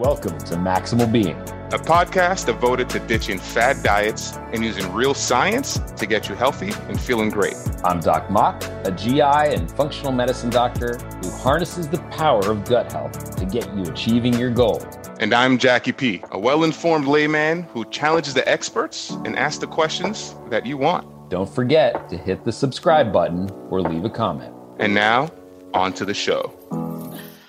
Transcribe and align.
Welcome 0.00 0.38
to 0.38 0.54
Maximal 0.54 1.12
Being, 1.12 1.36
a 1.36 1.78
podcast 1.78 2.46
devoted 2.46 2.88
to 2.88 3.00
ditching 3.00 3.38
fad 3.38 3.82
diets 3.82 4.32
and 4.54 4.64
using 4.64 4.90
real 4.94 5.12
science 5.12 5.78
to 5.78 6.06
get 6.06 6.26
you 6.26 6.34
healthy 6.34 6.72
and 6.88 6.98
feeling 6.98 7.28
great. 7.28 7.54
I'm 7.84 8.00
Doc 8.00 8.30
Mok, 8.30 8.64
a 8.86 8.92
GI 8.92 9.20
and 9.20 9.70
functional 9.70 10.12
medicine 10.12 10.48
doctor 10.48 10.96
who 10.96 11.30
harnesses 11.30 11.86
the 11.86 11.98
power 12.12 12.50
of 12.50 12.64
gut 12.64 12.90
health 12.90 13.36
to 13.36 13.44
get 13.44 13.76
you 13.76 13.82
achieving 13.82 14.32
your 14.32 14.50
goals. 14.50 14.86
And 15.18 15.34
I'm 15.34 15.58
Jacky 15.58 15.92
P, 15.92 16.22
a 16.30 16.38
well 16.38 16.64
informed 16.64 17.06
layman 17.06 17.64
who 17.64 17.84
challenges 17.90 18.32
the 18.32 18.48
experts 18.48 19.10
and 19.26 19.38
asks 19.38 19.58
the 19.58 19.66
questions 19.66 20.34
that 20.48 20.64
you 20.64 20.78
want. 20.78 21.28
Don't 21.28 21.50
forget 21.54 22.08
to 22.08 22.16
hit 22.16 22.42
the 22.46 22.52
subscribe 22.52 23.12
button 23.12 23.50
or 23.68 23.82
leave 23.82 24.06
a 24.06 24.10
comment. 24.10 24.54
And 24.78 24.94
now, 24.94 25.28
on 25.74 25.92
to 25.92 26.06
the 26.06 26.14
show. 26.14 26.56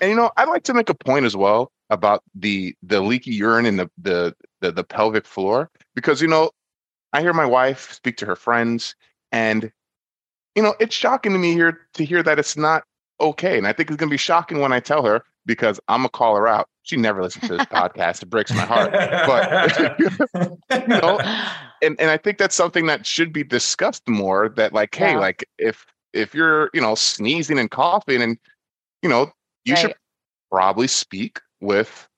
And 0.02 0.10
you 0.10 0.16
know, 0.16 0.32
I'd 0.36 0.48
like 0.48 0.64
to 0.64 0.74
make 0.74 0.90
a 0.90 0.94
point 0.94 1.24
as 1.24 1.36
well 1.36 1.70
about 1.88 2.22
the 2.34 2.74
the 2.82 3.00
leaky 3.00 3.30
urine 3.30 3.66
in 3.66 3.76
the 3.76 3.88
the 3.96 4.34
the, 4.60 4.72
the 4.72 4.82
pelvic 4.84 5.24
floor 5.24 5.70
because 5.94 6.20
you 6.20 6.26
know 6.26 6.50
I 7.12 7.20
hear 7.20 7.32
my 7.32 7.46
wife 7.46 7.92
speak 7.92 8.16
to 8.18 8.26
her 8.26 8.36
friends 8.36 8.96
and 9.30 9.70
you 10.56 10.62
know 10.62 10.74
it's 10.80 10.94
shocking 10.94 11.32
to 11.32 11.38
me 11.38 11.52
here 11.52 11.80
to 11.94 12.04
hear 12.04 12.22
that 12.22 12.38
it's 12.38 12.56
not 12.56 12.84
okay 13.20 13.58
and 13.58 13.66
I 13.66 13.72
think 13.72 13.90
it's 13.90 13.96
going 13.96 14.08
to 14.08 14.12
be 14.14 14.18
shocking 14.18 14.58
when 14.58 14.72
I 14.72 14.80
tell 14.80 15.04
her 15.04 15.22
because 15.46 15.78
I'm 15.86 16.00
gonna 16.00 16.08
call 16.08 16.34
her 16.36 16.48
out. 16.48 16.68
She 16.82 16.96
never 16.96 17.22
listens 17.22 17.48
to 17.48 17.56
this 17.58 17.66
podcast. 17.70 18.22
It 18.22 18.30
breaks 18.30 18.52
my 18.52 18.62
heart. 18.62 18.90
But 18.92 19.98
you 20.80 20.86
know, 20.88 21.20
and, 21.82 22.00
and 22.00 22.10
I 22.10 22.16
think 22.16 22.38
that's 22.38 22.56
something 22.56 22.86
that 22.86 23.06
should 23.06 23.32
be 23.32 23.44
discussed 23.44 24.08
more. 24.08 24.48
That 24.48 24.72
like, 24.72 24.94
hey, 24.94 25.12
yeah. 25.12 25.18
like 25.18 25.44
if 25.58 25.86
if 26.12 26.34
you're, 26.34 26.70
you 26.74 26.80
know, 26.80 26.94
sneezing 26.94 27.58
and 27.58 27.70
coughing 27.70 28.22
and 28.22 28.38
you 29.02 29.08
know, 29.08 29.32
you 29.64 29.74
right. 29.74 29.80
should 29.80 29.94
probably 30.50 30.86
speak 30.86 31.40
with 31.60 32.08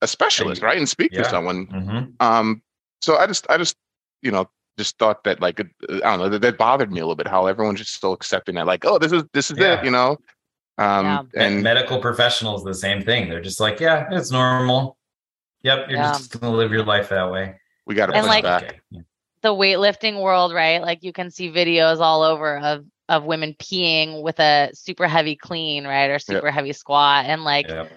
a 0.00 0.06
specialist, 0.06 0.62
right? 0.62 0.78
And 0.78 0.88
speak 0.88 1.12
yeah. 1.12 1.22
to 1.22 1.28
someone. 1.28 1.66
Mm-hmm. 1.66 2.04
Um, 2.20 2.62
so 3.00 3.16
I 3.16 3.26
just, 3.26 3.46
I 3.50 3.58
just, 3.58 3.76
you 4.22 4.30
know, 4.30 4.48
just 4.78 4.98
thought 4.98 5.24
that 5.24 5.40
like, 5.40 5.60
uh, 5.60 5.64
I 5.88 5.98
don't 5.98 6.18
know, 6.18 6.28
that, 6.28 6.42
that 6.42 6.58
bothered 6.58 6.90
me 6.90 7.00
a 7.00 7.04
little 7.04 7.16
bit 7.16 7.28
how 7.28 7.46
everyone's 7.46 7.78
just 7.78 7.94
still 7.94 8.12
accepting 8.12 8.54
that, 8.54 8.66
like, 8.66 8.84
oh, 8.84 8.98
this 8.98 9.12
is, 9.12 9.24
this 9.32 9.50
is 9.50 9.58
yeah. 9.58 9.80
it, 9.80 9.84
you 9.84 9.90
know? 9.90 10.16
Um, 10.78 11.28
yeah. 11.34 11.44
and 11.44 11.62
medical 11.62 12.00
professionals, 12.00 12.64
the 12.64 12.74
same 12.74 13.02
thing. 13.02 13.28
They're 13.28 13.42
just 13.42 13.60
like, 13.60 13.78
yeah, 13.78 14.08
it's 14.10 14.30
normal. 14.30 14.96
Yep. 15.62 15.90
You're 15.90 15.98
just 15.98 16.40
going 16.40 16.50
to 16.50 16.56
live 16.56 16.72
your 16.72 16.84
life 16.84 17.10
that 17.10 17.30
way. 17.30 17.60
We 17.86 17.94
got 17.94 18.06
to 18.06 18.12
push 18.12 18.26
like, 18.26 18.44
back. 18.44 18.82
The 19.42 19.50
weightlifting 19.50 20.22
world, 20.22 20.54
right? 20.54 20.80
Like 20.80 21.02
you 21.02 21.12
can 21.12 21.30
see 21.30 21.50
videos 21.50 21.98
all 21.98 22.22
over 22.22 22.58
of 22.58 22.84
of 23.08 23.24
women 23.24 23.54
peeing 23.58 24.22
with 24.22 24.38
a 24.40 24.70
super 24.74 25.06
heavy 25.06 25.36
clean, 25.36 25.84
right? 25.84 26.10
Or 26.10 26.18
super 26.18 26.46
yep. 26.46 26.54
heavy 26.54 26.72
squat. 26.72 27.26
And 27.26 27.44
like, 27.44 27.68
yep 27.68 27.90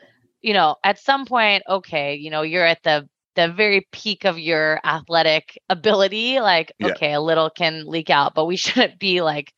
you 0.46 0.54
know, 0.54 0.76
at 0.84 1.00
some 1.00 1.26
point, 1.26 1.64
okay, 1.68 2.14
you 2.14 2.30
know, 2.30 2.44
you're 2.44 2.64
at 2.64 2.84
the 2.84 3.10
the 3.36 3.52
very 3.52 3.88
peak 3.92 4.26
of 4.26 4.38
your 4.38 4.80
athletic 4.86 5.60
ability. 5.70 6.40
Like, 6.40 6.72
yeah. 6.78 6.90
okay, 6.90 7.14
a 7.14 7.20
little 7.20 7.50
can 7.50 7.88
leak 7.88 8.12
out, 8.12 8.36
but 8.36 8.46
we 8.46 8.56
shouldn't 8.56 9.00
be 9.00 9.24
like 9.24 9.52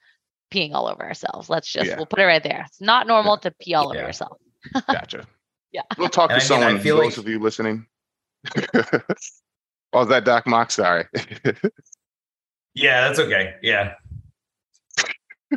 peeing 0.49 0.73
all 0.73 0.87
over 0.87 1.03
ourselves. 1.03 1.49
Let's 1.49 1.69
just 1.69 1.87
yeah. 1.89 1.97
we'll 1.97 2.05
put 2.05 2.19
it 2.19 2.23
right 2.23 2.41
there. 2.41 2.63
It's 2.65 2.79
not 2.79 3.05
normal 3.05 3.33
yeah. 3.33 3.49
to 3.49 3.55
pee 3.59 3.73
all 3.73 3.89
over 3.89 3.99
yourself. 3.99 4.39
gotcha. 4.87 5.27
Yeah. 5.73 5.81
We'll 5.97 6.07
talk 6.07 6.31
and 6.31 6.39
to 6.39 6.45
I 6.45 6.47
someone, 6.47 6.75
mean, 6.75 6.83
those 6.83 6.97
like... 6.97 7.17
of 7.17 7.27
you 7.27 7.39
listening. 7.39 7.85
oh, 9.93 10.01
is 10.01 10.07
that 10.07 10.23
Doc 10.23 10.47
Mok? 10.47 10.71
Sorry. 10.71 11.03
yeah, 12.73 13.05
that's 13.05 13.19
okay. 13.19 13.55
Yeah. 13.61 13.95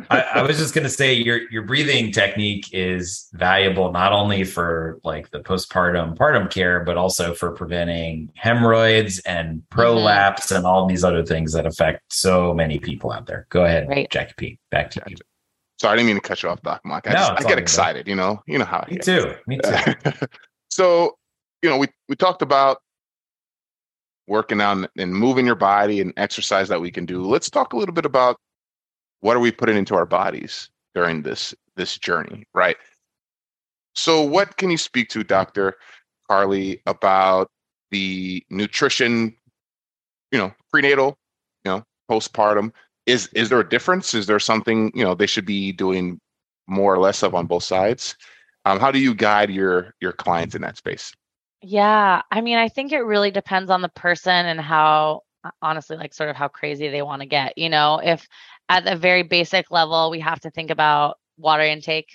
I, 0.09 0.21
I, 0.35 0.41
was 0.43 0.57
just 0.57 0.73
going 0.73 0.85
to 0.85 0.89
say 0.89 1.13
your 1.13 1.49
your 1.51 1.63
breathing 1.63 2.13
technique 2.13 2.69
is 2.71 3.27
valuable 3.33 3.91
not 3.91 4.13
only 4.13 4.45
for 4.45 4.99
like 5.03 5.29
the 5.31 5.39
postpartum 5.39 6.17
partum 6.17 6.49
care, 6.49 6.83
but 6.85 6.95
also 6.95 7.33
for 7.33 7.51
preventing 7.51 8.31
hemorrhoids 8.35 9.19
and 9.19 9.61
prolapse 9.69 10.47
mm-hmm. 10.47 10.57
and 10.57 10.65
all 10.65 10.87
these 10.87 11.03
other 11.03 11.25
things 11.25 11.51
that 11.53 11.65
affect 11.65 12.01
so 12.09 12.53
many 12.53 12.79
people 12.79 13.11
out 13.11 13.25
there. 13.25 13.47
Go 13.49 13.65
ahead, 13.65 13.89
right. 13.89 14.09
Jacky 14.09 14.33
P. 14.37 14.59
Back 14.69 14.91
to 14.91 15.03
you. 15.07 15.17
Sorry, 15.79 15.93
I 15.93 15.95
didn't 15.97 16.07
mean 16.07 16.15
to 16.15 16.21
cut 16.21 16.41
you 16.41 16.49
off, 16.49 16.61
Doc 16.61 16.81
Mok. 16.85 17.07
I, 17.07 17.13
no, 17.13 17.19
just, 17.19 17.45
I 17.45 17.49
get 17.49 17.57
excited, 17.57 18.07
you 18.07 18.15
know. 18.15 18.41
You 18.47 18.59
know 18.59 18.65
how 18.65 18.85
Me 18.89 18.97
too. 18.97 19.33
Me 19.47 19.59
too. 19.61 20.13
so, 20.69 21.17
you 21.61 21.69
know, 21.69 21.77
we 21.77 21.87
we 22.07 22.15
talked 22.15 22.41
about 22.41 22.77
working 24.27 24.61
on 24.61 24.87
and 24.97 25.13
moving 25.13 25.45
your 25.45 25.55
body 25.55 25.99
and 25.99 26.13
exercise 26.15 26.69
that 26.69 26.79
we 26.79 26.91
can 26.91 27.05
do. 27.05 27.25
Let's 27.25 27.49
talk 27.49 27.73
a 27.73 27.77
little 27.77 27.93
bit 27.93 28.05
about 28.05 28.37
what 29.21 29.37
are 29.37 29.39
we 29.39 29.51
putting 29.51 29.77
into 29.77 29.95
our 29.95 30.05
bodies 30.05 30.69
during 30.93 31.21
this 31.23 31.55
this 31.75 31.97
journey 31.97 32.45
right? 32.53 32.77
So 33.93 34.21
what 34.21 34.57
can 34.57 34.69
you 34.69 34.77
speak 34.77 35.09
to 35.09 35.23
dr 35.23 35.75
Karlie 36.29 36.81
about 36.85 37.49
the 37.91 38.43
nutrition 38.49 39.35
you 40.31 40.39
know 40.39 40.51
prenatal 40.69 41.17
you 41.65 41.71
know 41.71 41.83
postpartum? 42.09 42.71
Is 43.05 43.27
is 43.33 43.49
there 43.49 43.59
a 43.59 43.67
difference? 43.67 44.13
Is 44.13 44.27
there 44.27 44.39
something 44.39 44.91
you 44.93 45.03
know 45.03 45.15
they 45.15 45.27
should 45.27 45.45
be 45.45 45.71
doing 45.71 46.19
more 46.67 46.93
or 46.93 46.99
less 46.99 47.23
of 47.23 47.35
on 47.35 47.47
both 47.47 47.63
sides? 47.63 48.15
Um, 48.65 48.79
how 48.79 48.91
do 48.91 48.99
you 48.99 49.15
guide 49.15 49.49
your 49.49 49.95
your 50.01 50.11
clients 50.11 50.55
in 50.55 50.61
that 50.61 50.77
space? 50.77 51.13
Yeah 51.61 52.21
i 52.31 52.41
mean 52.41 52.57
i 52.57 52.67
think 52.67 52.91
it 52.91 53.01
really 53.01 53.29
depends 53.31 53.69
on 53.69 53.81
the 53.81 53.89
person 53.89 54.45
and 54.47 54.59
how 54.59 55.21
honestly 55.61 55.97
like 55.97 56.13
sort 56.13 56.29
of 56.29 56.35
how 56.35 56.47
crazy 56.47 56.87
they 56.89 57.01
want 57.01 57.21
to 57.21 57.27
get 57.27 57.57
you 57.57 57.69
know 57.69 57.99
if 58.03 58.27
at 58.71 58.85
the 58.85 58.95
very 58.95 59.23
basic 59.23 59.69
level, 59.69 60.09
we 60.09 60.21
have 60.21 60.39
to 60.39 60.49
think 60.49 60.71
about 60.71 61.17
water 61.37 61.63
intake, 61.63 62.07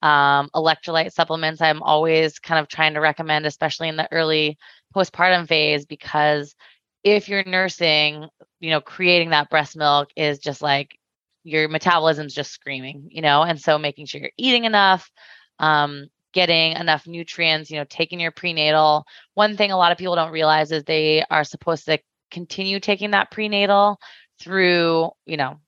um, 0.00 0.48
electrolyte 0.54 1.12
supplements. 1.12 1.60
I'm 1.60 1.82
always 1.82 2.38
kind 2.38 2.60
of 2.60 2.68
trying 2.68 2.94
to 2.94 3.00
recommend, 3.00 3.46
especially 3.46 3.88
in 3.88 3.96
the 3.96 4.08
early 4.12 4.56
postpartum 4.94 5.48
phase, 5.48 5.86
because 5.86 6.54
if 7.02 7.28
you're 7.28 7.42
nursing, 7.44 8.28
you 8.60 8.70
know, 8.70 8.80
creating 8.80 9.30
that 9.30 9.50
breast 9.50 9.76
milk 9.76 10.10
is 10.14 10.38
just 10.38 10.62
like 10.62 10.96
your 11.42 11.68
metabolism's 11.68 12.32
just 12.32 12.52
screaming, 12.52 13.08
you 13.10 13.20
know, 13.20 13.42
and 13.42 13.60
so 13.60 13.76
making 13.76 14.06
sure 14.06 14.20
you're 14.20 14.30
eating 14.38 14.66
enough, 14.66 15.10
um, 15.58 16.06
getting 16.32 16.76
enough 16.76 17.08
nutrients, 17.08 17.72
you 17.72 17.78
know, 17.78 17.86
taking 17.88 18.20
your 18.20 18.30
prenatal. 18.30 19.04
One 19.34 19.56
thing 19.56 19.72
a 19.72 19.76
lot 19.76 19.90
of 19.90 19.98
people 19.98 20.14
don't 20.14 20.30
realize 20.30 20.70
is 20.70 20.84
they 20.84 21.24
are 21.28 21.42
supposed 21.42 21.86
to 21.86 21.98
continue 22.34 22.80
taking 22.80 23.12
that 23.12 23.30
prenatal 23.30 23.98
through, 24.40 25.10
you 25.24 25.36
know, 25.36 25.60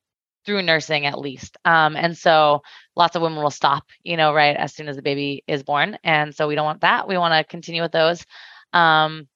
through 0.44 0.62
nursing 0.62 1.06
at 1.06 1.18
least. 1.18 1.56
Um, 1.64 1.96
and 1.96 2.16
so 2.16 2.62
lots 2.96 3.16
of 3.16 3.22
women 3.22 3.42
will 3.42 3.50
stop, 3.50 3.84
you 4.02 4.16
know, 4.16 4.34
right 4.34 4.56
as 4.56 4.74
soon 4.74 4.88
as 4.88 4.96
the 4.96 5.02
baby 5.02 5.44
is 5.46 5.62
born. 5.62 5.96
And 6.04 6.34
so 6.34 6.48
we 6.48 6.56
don't 6.56 6.64
want 6.64 6.80
that. 6.80 7.08
We 7.08 7.18
want 7.18 7.34
to 7.34 7.44
continue 7.44 7.82
with 7.82 7.92
those. 7.92 8.24
Um, 8.72 9.28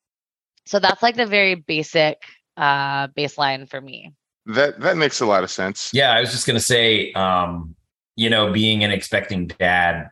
so 0.66 0.78
that's 0.78 1.02
like 1.02 1.16
the 1.16 1.26
very 1.26 1.54
basic 1.54 2.18
uh, 2.56 3.08
baseline 3.08 3.68
for 3.68 3.80
me. 3.80 4.12
That 4.46 4.80
that 4.80 4.96
makes 4.96 5.20
a 5.20 5.26
lot 5.26 5.44
of 5.44 5.50
sense. 5.50 5.90
Yeah, 5.92 6.12
I 6.12 6.20
was 6.20 6.32
just 6.32 6.46
gonna 6.46 6.60
say, 6.60 7.12
um, 7.12 7.76
you 8.16 8.30
know, 8.30 8.52
being 8.52 8.82
an 8.82 8.90
expecting 8.90 9.46
dad, 9.46 10.10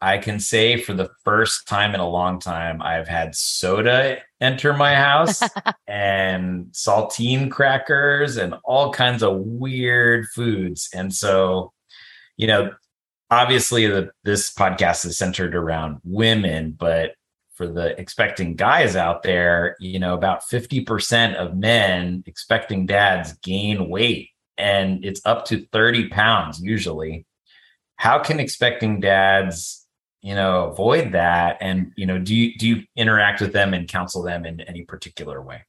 I 0.00 0.18
can 0.18 0.40
say 0.40 0.80
for 0.80 0.94
the 0.94 1.10
first 1.24 1.68
time 1.68 1.94
in 1.94 2.00
a 2.00 2.08
long 2.08 2.40
time, 2.40 2.80
I've 2.80 3.08
had 3.08 3.34
soda 3.34 4.18
enter 4.40 4.72
my 4.72 4.94
house 4.94 5.42
and 5.86 6.66
saltine 6.72 7.50
crackers 7.50 8.36
and 8.38 8.54
all 8.64 8.92
kinds 8.92 9.22
of 9.22 9.36
weird 9.38 10.26
foods. 10.34 10.88
And 10.94 11.14
so, 11.14 11.72
you 12.36 12.46
know, 12.46 12.70
obviously 13.30 13.86
the, 13.86 14.10
this 14.24 14.52
podcast 14.52 15.04
is 15.04 15.18
centered 15.18 15.54
around 15.54 15.98
women, 16.02 16.72
but 16.72 17.12
for 17.54 17.68
the 17.68 17.98
expecting 18.00 18.56
guys 18.56 18.96
out 18.96 19.22
there, 19.22 19.76
you 19.80 19.98
know, 19.98 20.14
about 20.14 20.42
50% 20.42 21.34
of 21.34 21.56
men 21.58 22.24
expecting 22.26 22.86
dads 22.86 23.34
gain 23.42 23.90
weight 23.90 24.30
and 24.56 25.04
it's 25.04 25.20
up 25.26 25.44
to 25.46 25.66
30 25.72 26.08
pounds 26.08 26.60
usually. 26.62 27.26
How 27.96 28.18
can 28.18 28.40
expecting 28.40 29.00
dads 29.00 29.79
you 30.22 30.34
know 30.34 30.66
avoid 30.66 31.12
that 31.12 31.58
and 31.60 31.92
you 31.96 32.06
know 32.06 32.18
do 32.18 32.34
you 32.34 32.56
do 32.56 32.68
you 32.68 32.82
interact 32.96 33.40
with 33.40 33.52
them 33.52 33.74
and 33.74 33.88
counsel 33.88 34.22
them 34.22 34.44
in 34.44 34.60
any 34.62 34.82
particular 34.84 35.40
way? 35.40 35.64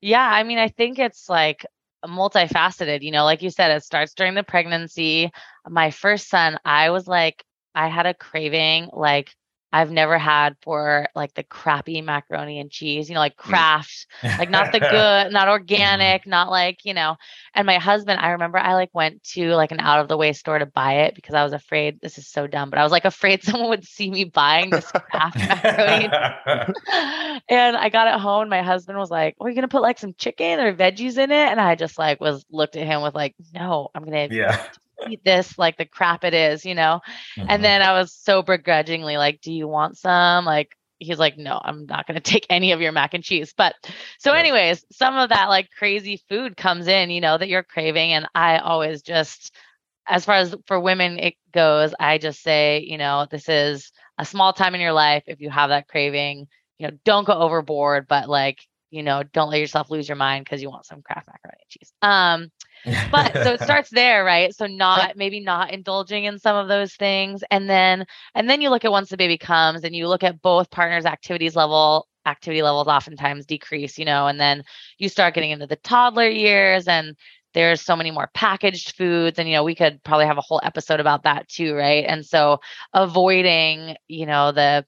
Yeah 0.00 0.26
i 0.26 0.42
mean 0.42 0.58
i 0.58 0.68
think 0.68 0.98
it's 0.98 1.28
like 1.28 1.66
multifaceted 2.04 3.02
you 3.02 3.10
know 3.10 3.24
like 3.24 3.42
you 3.42 3.50
said 3.50 3.70
it 3.70 3.82
starts 3.82 4.14
during 4.14 4.34
the 4.34 4.42
pregnancy. 4.42 5.30
My 5.68 5.90
first 5.90 6.28
son 6.28 6.58
i 6.64 6.90
was 6.90 7.06
like 7.06 7.42
i 7.74 7.88
had 7.88 8.06
a 8.06 8.14
craving 8.14 8.90
like 8.92 9.34
I've 9.74 9.90
never 9.90 10.18
had 10.18 10.54
for 10.62 11.08
like 11.16 11.34
the 11.34 11.42
crappy 11.42 12.00
macaroni 12.00 12.60
and 12.60 12.70
cheese, 12.70 13.08
you 13.08 13.14
know, 13.14 13.20
like 13.20 13.34
mm. 13.34 13.38
Kraft, 13.38 14.06
like 14.22 14.48
not 14.48 14.70
the 14.70 14.78
good, 14.80 15.32
not 15.32 15.48
organic, 15.48 16.28
not 16.28 16.48
like, 16.48 16.84
you 16.84 16.94
know. 16.94 17.16
And 17.54 17.66
my 17.66 17.78
husband, 17.78 18.20
I 18.20 18.30
remember 18.30 18.56
I 18.56 18.74
like 18.74 18.90
went 18.94 19.24
to 19.32 19.52
like 19.56 19.72
an 19.72 19.80
out 19.80 19.98
of 19.98 20.06
the 20.06 20.16
way 20.16 20.32
store 20.32 20.60
to 20.60 20.66
buy 20.66 21.00
it 21.06 21.16
because 21.16 21.34
I 21.34 21.42
was 21.42 21.52
afraid 21.52 22.00
this 22.00 22.18
is 22.18 22.28
so 22.28 22.46
dumb, 22.46 22.70
but 22.70 22.78
I 22.78 22.84
was 22.84 22.92
like 22.92 23.04
afraid 23.04 23.42
someone 23.42 23.68
would 23.70 23.84
see 23.84 24.08
me 24.08 24.22
buying 24.22 24.70
this 24.70 24.88
Kraft 24.92 25.38
macaroni. 25.38 26.04
and 27.48 27.76
I 27.76 27.88
got 27.88 28.14
it 28.14 28.20
home. 28.20 28.42
and 28.42 28.50
My 28.50 28.62
husband 28.62 28.96
was 28.96 29.10
like, 29.10 29.34
Are 29.40 29.48
you 29.48 29.56
gonna 29.56 29.66
put 29.66 29.82
like 29.82 29.98
some 29.98 30.14
chicken 30.16 30.60
or 30.60 30.72
veggies 30.72 31.18
in 31.18 31.32
it? 31.32 31.48
And 31.48 31.60
I 31.60 31.74
just 31.74 31.98
like 31.98 32.20
was 32.20 32.44
looked 32.48 32.76
at 32.76 32.86
him 32.86 33.02
with 33.02 33.16
like, 33.16 33.34
No, 33.52 33.88
I'm 33.92 34.04
gonna 34.04 34.28
yeah 34.30 34.68
eat 35.08 35.24
this 35.24 35.58
like 35.58 35.76
the 35.76 35.84
crap 35.84 36.24
it 36.24 36.34
is, 36.34 36.64
you 36.64 36.74
know? 36.74 37.00
Mm-hmm. 37.36 37.46
And 37.48 37.64
then 37.64 37.82
I 37.82 37.92
was 37.92 38.12
so 38.12 38.42
begrudgingly 38.42 39.16
like, 39.16 39.40
do 39.40 39.52
you 39.52 39.68
want 39.68 39.98
some? 39.98 40.44
Like, 40.44 40.76
he's 40.98 41.18
like, 41.18 41.36
no, 41.36 41.60
I'm 41.62 41.86
not 41.86 42.06
going 42.06 42.14
to 42.20 42.20
take 42.20 42.46
any 42.50 42.72
of 42.72 42.80
your 42.80 42.92
mac 42.92 43.14
and 43.14 43.24
cheese. 43.24 43.54
But 43.56 43.74
so, 44.18 44.32
anyways, 44.32 44.84
some 44.92 45.16
of 45.16 45.30
that 45.30 45.48
like 45.48 45.68
crazy 45.76 46.22
food 46.28 46.56
comes 46.56 46.88
in, 46.88 47.10
you 47.10 47.20
know, 47.20 47.36
that 47.36 47.48
you're 47.48 47.62
craving. 47.62 48.12
And 48.12 48.26
I 48.34 48.58
always 48.58 49.02
just, 49.02 49.54
as 50.06 50.24
far 50.24 50.36
as 50.36 50.54
for 50.66 50.78
women 50.78 51.18
it 51.18 51.34
goes, 51.52 51.94
I 51.98 52.18
just 52.18 52.42
say, 52.42 52.84
you 52.86 52.98
know, 52.98 53.26
this 53.30 53.48
is 53.48 53.90
a 54.18 54.24
small 54.24 54.52
time 54.52 54.74
in 54.74 54.80
your 54.80 54.92
life. 54.92 55.24
If 55.26 55.40
you 55.40 55.50
have 55.50 55.70
that 55.70 55.88
craving, 55.88 56.46
you 56.78 56.88
know, 56.88 56.96
don't 57.04 57.26
go 57.26 57.32
overboard, 57.32 58.06
but 58.08 58.28
like, 58.28 58.58
you 58.90 59.02
know, 59.02 59.22
don't 59.32 59.50
let 59.50 59.60
yourself 59.60 59.90
lose 59.90 60.08
your 60.08 60.16
mind 60.16 60.44
because 60.44 60.62
you 60.62 60.70
want 60.70 60.86
some 60.86 61.02
Kraft 61.02 61.26
macaroni 61.26 61.58
and 61.60 61.68
cheese. 61.68 61.92
Um, 62.02 62.52
but 63.10 63.32
so 63.32 63.52
it 63.52 63.60
starts 63.60 63.90
there 63.90 64.24
right? 64.24 64.54
So 64.54 64.66
not 64.66 65.16
maybe 65.16 65.40
not 65.40 65.72
indulging 65.72 66.24
in 66.24 66.38
some 66.38 66.56
of 66.56 66.68
those 66.68 66.94
things 66.94 67.42
and 67.50 67.68
then 67.68 68.06
and 68.34 68.48
then 68.48 68.60
you 68.60 68.70
look 68.70 68.84
at 68.84 68.92
once 68.92 69.10
the 69.10 69.16
baby 69.16 69.38
comes 69.38 69.84
and 69.84 69.94
you 69.94 70.08
look 70.08 70.22
at 70.22 70.42
both 70.42 70.70
partners 70.70 71.06
activities 71.06 71.56
level 71.56 72.08
activity 72.26 72.62
levels 72.62 72.88
oftentimes 72.88 73.44
decrease 73.44 73.98
you 73.98 74.04
know 74.04 74.26
and 74.26 74.40
then 74.40 74.62
you 74.98 75.08
start 75.08 75.34
getting 75.34 75.50
into 75.50 75.66
the 75.66 75.76
toddler 75.76 76.28
years 76.28 76.88
and 76.88 77.16
there's 77.54 77.80
so 77.80 77.96
many 77.96 78.10
more 78.10 78.30
packaged 78.34 78.96
foods 78.96 79.38
and 79.38 79.48
you 79.48 79.54
know 79.54 79.64
we 79.64 79.74
could 79.74 80.02
probably 80.02 80.26
have 80.26 80.38
a 80.38 80.42
whole 80.42 80.60
episode 80.62 81.00
about 81.00 81.22
that 81.22 81.48
too 81.48 81.74
right? 81.74 82.04
And 82.06 82.24
so 82.26 82.58
avoiding 82.92 83.96
you 84.08 84.26
know 84.26 84.52
the 84.52 84.84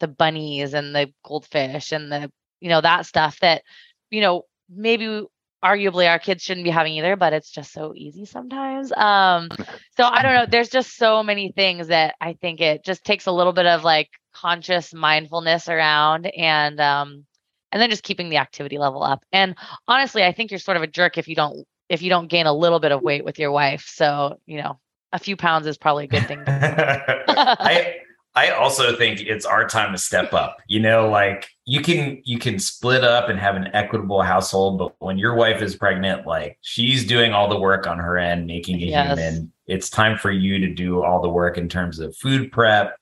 the 0.00 0.08
bunnies 0.08 0.74
and 0.74 0.94
the 0.94 1.12
goldfish 1.24 1.92
and 1.92 2.12
the 2.12 2.30
you 2.60 2.68
know 2.68 2.80
that 2.80 3.06
stuff 3.06 3.38
that 3.40 3.62
you 4.10 4.20
know 4.20 4.44
maybe 4.68 5.24
arguably 5.64 6.08
our 6.08 6.18
kids 6.18 6.42
shouldn't 6.42 6.64
be 6.64 6.70
having 6.70 6.94
either 6.94 7.16
but 7.16 7.32
it's 7.32 7.50
just 7.50 7.72
so 7.72 7.92
easy 7.94 8.24
sometimes. 8.24 8.92
Um 8.92 9.48
so 9.96 10.04
i 10.04 10.22
don't 10.22 10.34
know 10.34 10.46
there's 10.46 10.68
just 10.68 10.96
so 10.96 11.22
many 11.22 11.52
things 11.52 11.88
that 11.88 12.14
i 12.20 12.32
think 12.34 12.60
it 12.60 12.84
just 12.84 13.04
takes 13.04 13.26
a 13.26 13.32
little 13.32 13.52
bit 13.52 13.66
of 13.66 13.84
like 13.84 14.08
conscious 14.34 14.94
mindfulness 14.94 15.68
around 15.68 16.26
and 16.26 16.80
um 16.80 17.24
and 17.70 17.80
then 17.80 17.90
just 17.90 18.02
keeping 18.02 18.28
the 18.28 18.36
activity 18.36 18.78
level 18.78 19.02
up. 19.02 19.22
And 19.32 19.56
honestly 19.88 20.24
i 20.24 20.32
think 20.32 20.50
you're 20.50 20.58
sort 20.58 20.76
of 20.76 20.82
a 20.82 20.86
jerk 20.86 21.18
if 21.18 21.28
you 21.28 21.34
don't 21.34 21.66
if 21.88 22.02
you 22.02 22.10
don't 22.10 22.28
gain 22.28 22.46
a 22.46 22.54
little 22.54 22.80
bit 22.80 22.92
of 22.92 23.02
weight 23.02 23.24
with 23.24 23.38
your 23.38 23.52
wife. 23.52 23.84
So 23.86 24.38
you 24.46 24.62
know 24.62 24.78
a 25.12 25.18
few 25.18 25.36
pounds 25.36 25.66
is 25.66 25.76
probably 25.76 26.04
a 26.04 26.08
good 26.08 26.26
thing 26.26 26.42
I 26.46 27.96
I 28.34 28.50
also 28.50 28.96
think 28.96 29.20
it's 29.20 29.44
our 29.44 29.68
time 29.68 29.92
to 29.92 29.98
step 29.98 30.32
up. 30.32 30.56
You 30.66 30.80
know, 30.80 31.08
like 31.10 31.48
you 31.66 31.80
can 31.82 32.20
you 32.24 32.38
can 32.38 32.58
split 32.58 33.04
up 33.04 33.28
and 33.28 33.38
have 33.38 33.56
an 33.56 33.68
equitable 33.74 34.22
household, 34.22 34.78
but 34.78 34.94
when 35.00 35.18
your 35.18 35.34
wife 35.34 35.60
is 35.60 35.76
pregnant, 35.76 36.26
like 36.26 36.56
she's 36.62 37.06
doing 37.06 37.32
all 37.34 37.48
the 37.48 37.58
work 37.60 37.86
on 37.86 37.98
her 37.98 38.16
end, 38.16 38.46
making 38.46 38.76
a 38.82 38.86
Yes. 38.86 39.18
human. 39.18 39.52
It's 39.66 39.90
time 39.90 40.16
for 40.16 40.30
you 40.30 40.58
to 40.60 40.72
do 40.74 41.02
all 41.02 41.20
the 41.20 41.28
work 41.28 41.58
in 41.58 41.68
terms 41.68 41.98
of 41.98 42.16
food 42.16 42.50
prep 42.52 42.96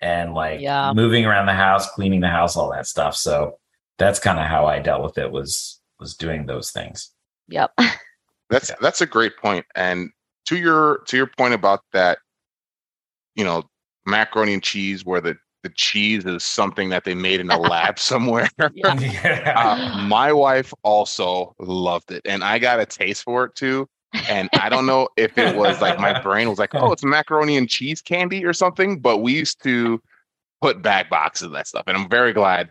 and 0.00 0.34
like 0.34 0.60
Yeah. 0.60 0.92
moving 0.94 1.26
around 1.26 1.46
the 1.46 1.52
house, 1.54 1.90
cleaning 1.90 2.20
the 2.20 2.28
house, 2.28 2.56
all 2.56 2.70
that 2.70 2.86
stuff. 2.86 3.16
So 3.16 3.58
that's 3.98 4.20
kind 4.20 4.38
of 4.38 4.46
how 4.46 4.66
I 4.66 4.78
dealt 4.78 5.02
with 5.02 5.18
it 5.18 5.30
was 5.32 5.80
was 5.98 6.14
doing 6.14 6.46
those 6.46 6.70
things. 6.70 7.10
yep 7.48 7.72
That's 8.50 8.68
Yeah. 8.70 8.76
that's 8.80 9.00
a 9.00 9.06
great 9.06 9.36
point. 9.38 9.66
And 9.74 10.10
to 10.46 10.56
your 10.56 10.98
to 11.08 11.16
your 11.16 11.26
point 11.26 11.54
about 11.54 11.80
that, 11.92 12.18
you 13.34 13.42
know, 13.44 13.64
macaroni 14.06 14.54
and 14.54 14.62
cheese, 14.62 15.04
where 15.04 15.20
the 15.20 15.36
the 15.62 15.68
cheese 15.70 16.24
is 16.24 16.44
something 16.44 16.90
that 16.90 17.02
they 17.02 17.14
made 17.14 17.40
in 17.40 17.50
a 17.50 17.58
lab 17.58 17.98
somewhere. 18.12 18.48
yeah 18.72 18.98
yeah. 19.00 19.52
Uh, 19.56 20.02
my 20.02 20.32
wife 20.32 20.72
also 20.82 21.54
loved 21.58 22.12
it, 22.12 22.22
and 22.24 22.44
I 22.44 22.58
got 22.58 22.80
a 22.80 22.86
taste 22.86 23.24
for 23.24 23.44
it 23.44 23.54
too. 23.54 23.88
And 24.28 24.48
I 24.54 24.68
don't 24.68 24.86
know 24.86 25.08
if 25.16 25.36
it 25.36 25.56
was 25.56 25.80
like 25.80 25.98
my 25.98 26.18
brain 26.20 26.48
was 26.48 26.58
like, 26.58 26.74
"Oh, 26.74 26.92
it's 26.92 27.04
macaroni 27.04 27.56
and 27.56 27.68
cheese 27.68 28.00
candy 28.00 28.44
or 28.44 28.52
something," 28.52 29.00
but 29.00 29.18
we 29.18 29.34
used 29.34 29.62
to 29.64 30.00
put 30.62 30.80
back 30.82 31.10
boxes 31.10 31.46
of 31.46 31.52
that 31.52 31.66
stuff, 31.66 31.84
and 31.86 31.96
I'm 31.96 32.08
very 32.08 32.32
glad. 32.32 32.70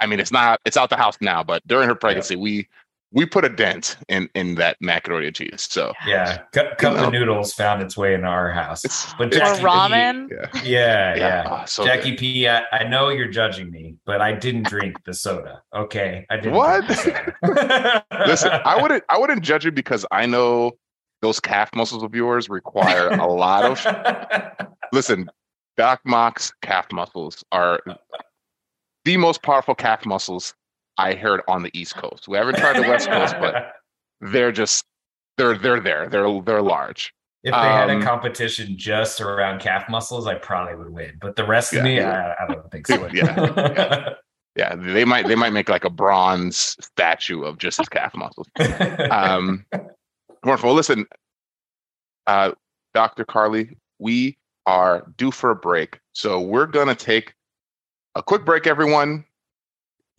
I 0.00 0.06
mean, 0.06 0.18
it's 0.18 0.32
not 0.32 0.60
it's 0.64 0.76
out 0.76 0.90
the 0.90 0.96
house 0.96 1.18
now, 1.20 1.44
but 1.44 1.66
during 1.66 1.88
her 1.88 1.94
pregnancy, 1.94 2.34
we 2.34 2.68
we 3.12 3.26
put 3.26 3.44
a 3.44 3.48
dent 3.48 3.96
in 4.08 4.28
in 4.34 4.54
that 4.56 4.76
macaroni 4.80 5.26
and 5.26 5.36
cheese. 5.36 5.66
So 5.70 5.92
yeah. 6.06 6.38
Cu- 6.52 6.74
cup 6.78 6.96
know. 6.96 7.06
of 7.06 7.12
noodles 7.12 7.52
found 7.52 7.82
its 7.82 7.96
way 7.96 8.14
into 8.14 8.26
our 8.26 8.50
house. 8.50 8.84
It's- 8.84 9.14
But 9.18 9.28
or 9.34 9.38
Jacky 9.38 9.58
P- 9.60 9.64
ramen 9.64 10.28
yeah, 10.30 10.62
Yeah, 10.64 11.14
yeah. 11.16 11.44
Ah, 11.46 11.64
so 11.64 11.84
Jacky 11.84 12.10
good. 12.10 12.18
P, 12.18 12.48
I, 12.48 12.62
I 12.72 12.84
know 12.84 13.10
you're 13.10 13.28
judging 13.28 13.70
me, 13.70 13.96
but 14.06 14.20
I 14.20 14.32
didn't 14.32 14.64
drink 14.66 14.96
the 15.04 15.14
soda. 15.14 15.62
Okay, 15.74 16.26
I 16.30 16.36
didn't. 16.36 16.54
What? 16.54 16.86
drink 16.86 17.14
the 17.42 17.48
soda. 17.54 18.04
Listen, 18.26 18.52
I 18.64 18.80
wouldn't 18.80 19.04
I 19.08 19.18
wouldn't 19.18 19.42
judge 19.42 19.64
you 19.64 19.72
because 19.72 20.06
I 20.10 20.26
know 20.26 20.72
those 21.20 21.38
calf 21.38 21.70
muscles 21.74 22.02
of 22.02 22.14
yours 22.14 22.48
require 22.48 23.08
a 23.08 23.26
lot 23.26 23.64
of 23.64 24.66
listen, 24.92 25.30
Doc 25.76 26.00
Mok's 26.04 26.52
calf 26.62 26.86
muscles 26.92 27.44
are 27.52 27.80
the 29.04 29.16
most 29.16 29.42
powerful 29.42 29.74
calf 29.74 30.04
muscles 30.06 30.54
I 30.98 31.14
heard 31.14 31.40
on 31.48 31.62
the 31.62 31.70
East 31.78 31.96
Coast. 31.96 32.28
We 32.28 32.36
haven't 32.36 32.56
tried 32.58 32.76
the 32.82 32.88
West 32.88 33.08
Coast, 33.08 33.34
but 33.40 33.72
they're 34.20 34.52
just 34.52 34.84
they're 35.38 35.56
they're 35.58 35.80
there. 35.80 36.08
They're 36.08 36.40
they're 36.42 36.62
large. 36.62 37.12
if 37.42 37.52
they 37.52 37.58
had 37.58 37.90
um, 37.90 38.00
a 38.02 38.04
competition 38.04 38.76
just 38.76 39.20
around 39.20 39.60
calf 39.60 39.88
muscles, 39.88 40.26
I 40.26 40.34
probably 40.36 40.76
would 40.76 40.90
win. 40.90 41.18
But 41.20 41.36
the 41.36 41.44
rest 41.46 41.72
Yeah. 41.72 41.78
of 41.80 41.84
me, 41.84 42.00
I, 42.00 42.32
I 42.32 42.46
don't 42.48 42.70
think 42.70 42.86
so. 42.86 43.06
Yeah, 43.12 44.10
Yeah, 44.54 44.74
they 44.76 45.04
might 45.06 45.26
they 45.26 45.34
might 45.34 45.52
make 45.54 45.68
like 45.70 45.84
a 45.84 45.90
bronze 45.90 46.76
statue 46.80 47.42
of 47.42 47.56
just 47.58 47.78
his 47.78 47.88
calf 47.88 48.14
muscles. 48.14 48.46
Um, 49.10 49.64
wonderful. 50.44 50.74
Listen, 50.74 51.06
uh, 52.26 52.52
Dr. 52.94 53.24
Karlie, 53.24 53.76
we 53.98 54.36
are 54.66 55.06
due 55.16 55.30
for 55.30 55.50
a 55.50 55.56
break. 55.56 55.98
So 56.12 56.38
we're 56.40 56.66
going 56.66 56.88
to 56.88 56.94
take 56.94 57.34
a 58.14 58.22
quick 58.22 58.44
break, 58.44 58.66
everyone. 58.66 59.24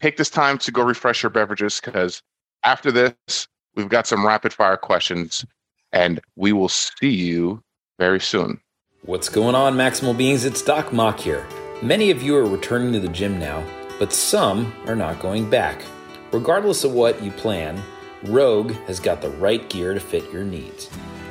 Take 0.04 0.18
this 0.18 0.30
time 0.30 0.58
to 0.58 0.70
go 0.70 0.84
refresh 0.84 1.24
your 1.24 1.30
beverages 1.30 1.80
because 1.80 2.22
after 2.66 2.92
this, 2.92 3.48
we've 3.74 3.88
got 3.88 4.06
some 4.06 4.26
rapid 4.26 4.52
fire 4.52 4.76
questions 4.76 5.46
and 5.94 6.20
we 6.36 6.52
will 6.52 6.68
see 6.68 7.08
you 7.10 7.64
very 8.00 8.20
soon. 8.20 8.60
What's 9.04 9.30
going 9.30 9.56
on, 9.56 9.78
Maximal 9.78 10.18
Beings? 10.18 10.44
It's 10.44 10.62
Doc 10.62 10.92
Mok 10.92 11.22
here. 11.22 11.48
Many 11.82 12.12
of 12.12 12.22
you 12.22 12.36
are 12.36 12.44
returning 12.46 12.92
to 12.92 13.00
the 13.00 13.08
gym 13.08 13.40
now, 13.40 13.64
but 13.98 14.12
some 14.12 14.74
are 14.88 14.96
not 14.98 15.22
going 15.22 15.50
back. 15.50 15.82
Regardless 16.34 16.84
of 16.84 16.92
what 16.92 17.24
you 17.24 17.32
plan, 17.32 17.82
Rogue 18.24 18.74
has 18.88 19.00
got 19.00 19.22
the 19.22 19.30
right 19.30 19.70
gear 19.70 19.94
to 19.94 20.02
fit 20.02 20.30
your 20.34 20.44
needs. 20.44 20.90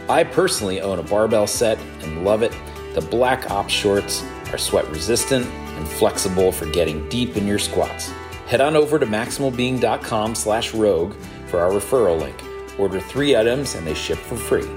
I 0.09 0.25
personally 0.25 0.81
own 0.81 0.99
a 0.99 1.03
barbell 1.03 1.47
set 1.47 1.79
and 2.01 2.25
love 2.25 2.43
it. 2.43 2.57
The 2.95 3.03
Black 3.03 3.51
Ops 3.51 3.75
shorts 3.75 4.25
are 4.51 4.57
sweat 4.57 4.89
resistant 4.89 5.45
and 5.45 5.87
flexible 5.87 6.53
for 6.53 6.65
getting 6.71 7.07
deep 7.11 7.37
in 7.37 7.47
your 7.47 7.59
squats. 7.59 8.11
Head 8.53 8.61
on 8.61 8.77
over 8.77 8.99
to 8.99 9.07
maximalbeing.com 9.07 10.35
slash 10.35 10.75
rogue 10.75 11.15
for 11.47 11.59
our 11.61 11.71
referral 11.71 12.21
link. 12.21 12.37
Order 12.79 13.01
three 13.01 13.35
items 13.35 13.75
and 13.75 13.87
they 13.87 13.95
ship 13.95 14.19
for 14.19 14.37
free. 14.37 14.69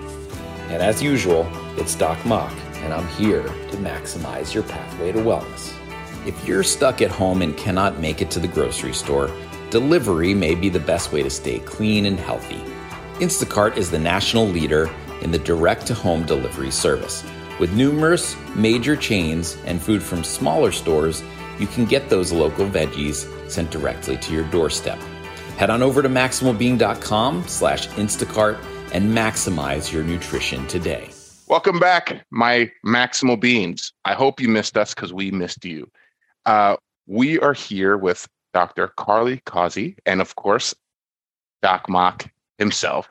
And 0.70 0.82
as 0.82 1.04
usual, 1.04 1.46
it's 1.78 1.94
Doc 1.94 2.26
Mok, 2.26 2.54
and 2.76 2.94
I'm 2.94 3.06
here 3.18 3.44
to 3.44 3.76
maximize 3.76 4.54
your 4.54 4.64
pathway 4.64 5.12
to 5.12 5.20
wellness. 5.20 5.74
If 6.26 6.48
you're 6.48 6.64
stuck 6.64 7.02
at 7.02 7.12
home 7.12 7.42
and 7.42 7.58
cannot 7.58 8.00
make 8.00 8.22
it 8.22 8.32
to 8.32 8.40
the 8.40 8.48
grocery 8.48 8.94
store, 8.94 9.30
delivery 9.72 10.34
may 10.34 10.56
be 10.56 10.70
the 10.70 10.80
best 10.80 11.12
way 11.12 11.22
to 11.22 11.30
stay 11.30 11.60
clean 11.60 12.06
and 12.06 12.18
healthy. 12.18 12.62
Instacart 13.16 13.76
is 13.76 13.92
the 13.92 14.00
national 14.00 14.48
leader 14.48 14.90
in 15.22 15.32
the 15.32 15.40
direct 15.40 15.86
to 15.88 15.94
home 15.94 16.26
delivery 16.26 16.72
service. 16.72 17.26
With 17.60 17.74
numerous 17.74 18.38
major 18.56 18.96
chains 18.96 19.58
and 19.66 19.82
food 19.82 20.02
from 20.02 20.24
smaller 20.24 20.72
stores, 20.72 21.24
you 21.60 21.68
can 21.68 21.86
get 21.86 22.10
those 22.10 22.32
local 22.32 22.68
veggies 22.68 23.26
sent 23.50 23.72
directly 23.72 24.18
to 24.18 24.34
your 24.34 24.44
doorstep. 24.46 25.00
Head 25.58 25.70
on 25.70 25.82
over 25.82 26.02
to 26.02 26.10
maximalbeing.com 26.10 27.48
slash 27.48 27.88
Instacart 27.90 28.64
and 28.94 29.16
maximize 29.18 29.92
your 29.92 30.04
nutrition 30.04 30.68
today. 30.68 31.10
Welcome 31.48 31.80
back, 31.80 32.26
my 32.32 32.72
Maximal 32.86 33.40
Beans. 33.40 33.94
I 34.04 34.14
hope 34.14 34.40
you 34.42 34.50
missed 34.50 34.78
us 34.78 34.94
because 34.94 35.14
we 35.14 35.32
missed 35.32 35.64
you. 35.64 35.90
Uh, 36.46 36.76
we 37.08 37.40
are 37.40 37.54
here 37.54 37.98
with 37.98 38.28
Dr. 38.54 38.92
Karlie 38.98 39.44
Causey 39.46 39.96
and, 40.06 40.22
of 40.22 40.36
course, 40.36 40.74
Doc 41.62 41.88
Mok 41.88 42.30
himself, 42.58 43.10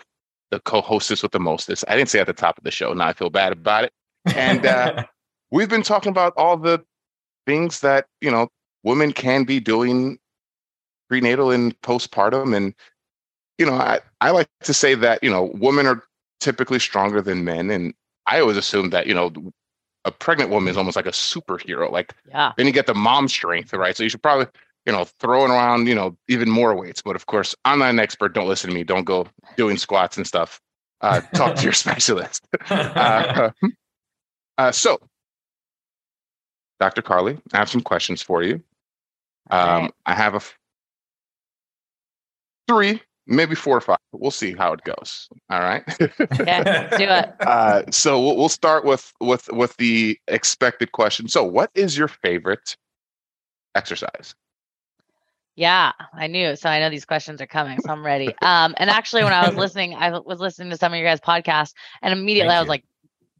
the 0.50 0.60
co-hostess 0.60 1.22
with 1.22 1.32
the 1.32 1.40
mostest. 1.40 1.84
I 1.88 1.96
didn't 1.96 2.10
say 2.10 2.20
at 2.20 2.26
the 2.26 2.32
top 2.32 2.58
of 2.58 2.64
the 2.64 2.70
show. 2.70 2.92
Now 2.92 3.08
I 3.08 3.12
feel 3.12 3.30
bad 3.30 3.52
about 3.52 3.84
it. 3.84 3.92
And 4.34 4.66
uh, 4.66 5.04
we've 5.50 5.68
been 5.68 5.82
talking 5.82 6.10
about 6.10 6.32
all 6.36 6.56
the 6.56 6.84
things 7.46 7.80
that 7.80 8.06
you 8.20 8.30
know 8.30 8.48
women 8.82 9.12
can 9.12 9.44
be 9.44 9.60
doing 9.60 10.18
prenatal 11.08 11.50
and 11.50 11.78
postpartum, 11.82 12.56
and 12.56 12.74
you 13.58 13.66
know 13.66 13.74
I 13.74 14.00
I 14.20 14.30
like 14.30 14.48
to 14.62 14.74
say 14.74 14.94
that 14.94 15.22
you 15.22 15.30
know 15.30 15.50
women 15.54 15.86
are 15.86 16.02
typically 16.40 16.78
stronger 16.78 17.20
than 17.22 17.44
men, 17.44 17.70
and 17.70 17.94
I 18.26 18.40
always 18.40 18.56
assume 18.56 18.90
that 18.90 19.06
you 19.06 19.14
know 19.14 19.32
a 20.04 20.10
pregnant 20.10 20.50
woman 20.50 20.70
is 20.70 20.76
almost 20.76 20.96
like 20.96 21.06
a 21.06 21.10
superhero. 21.10 21.90
Like 21.90 22.14
yeah 22.28 22.52
then 22.56 22.66
you 22.66 22.72
get 22.72 22.86
the 22.86 22.94
mom 22.94 23.28
strength, 23.28 23.72
right? 23.72 23.96
So 23.96 24.02
you 24.02 24.08
should 24.08 24.22
probably, 24.22 24.46
you 24.86 24.92
know, 24.92 25.04
throwing 25.20 25.50
around, 25.50 25.86
you 25.88 25.94
know, 25.94 26.16
even 26.28 26.50
more 26.50 26.74
weights. 26.74 27.02
But 27.02 27.16
of 27.16 27.26
course, 27.26 27.54
I'm 27.64 27.78
not 27.78 27.90
an 27.90 27.98
expert. 27.98 28.34
Don't 28.34 28.48
listen 28.48 28.70
to 28.70 28.74
me. 28.74 28.84
Don't 28.84 29.04
go 29.04 29.26
doing 29.56 29.76
squats 29.78 30.16
and 30.16 30.26
stuff. 30.26 30.60
Uh, 31.00 31.20
talk 31.34 31.56
to 31.56 31.62
your 31.64 31.72
specialist. 31.84 32.46
Uh, 32.70 33.50
uh, 34.58 34.70
so, 34.70 34.98
Dr. 36.80 37.02
Karlie, 37.02 37.40
I 37.52 37.58
have 37.58 37.68
some 37.68 37.80
questions 37.80 38.22
for 38.22 38.42
you. 38.42 38.62
Um, 39.50 39.82
right. 39.82 39.94
I 40.06 40.14
have 40.14 40.34
a 40.34 40.36
f- 40.36 40.58
three, 42.66 43.00
maybe 43.26 43.54
four 43.54 43.76
or 43.76 43.80
five. 43.80 43.98
We'll 44.12 44.30
see 44.30 44.54
how 44.54 44.72
it 44.72 44.82
goes. 44.84 45.28
All 45.50 45.60
right. 45.60 45.82
Let's 45.98 46.96
do 46.96 47.04
it. 47.08 47.34
uh, 47.40 47.82
so 47.90 48.20
we'll, 48.20 48.36
we'll 48.36 48.48
start 48.48 48.84
with 48.84 49.12
with 49.20 49.48
with 49.52 49.76
the 49.76 50.18
expected 50.28 50.92
question. 50.92 51.28
So, 51.28 51.44
what 51.44 51.70
is 51.74 51.96
your 51.96 52.08
favorite 52.08 52.76
exercise? 53.74 54.34
Yeah, 55.56 55.92
I 56.12 56.26
knew. 56.26 56.56
So 56.56 56.68
I 56.68 56.80
know 56.80 56.90
these 56.90 57.04
questions 57.04 57.40
are 57.40 57.46
coming, 57.46 57.78
so 57.80 57.90
I'm 57.90 58.04
ready. 58.04 58.34
Um, 58.42 58.74
and 58.76 58.90
actually, 58.90 59.24
when 59.24 59.32
I 59.32 59.46
was 59.46 59.56
listening, 59.56 59.94
I 59.94 60.18
was 60.18 60.38
listening 60.38 60.70
to 60.70 60.76
some 60.76 60.92
of 60.92 60.98
your 60.98 61.08
guys' 61.08 61.20
podcasts, 61.20 61.72
and 62.02 62.12
immediately 62.12 62.50
Thank 62.50 62.58
I 62.58 62.60
was 62.60 62.66
you. 62.66 62.70
like, 62.70 62.84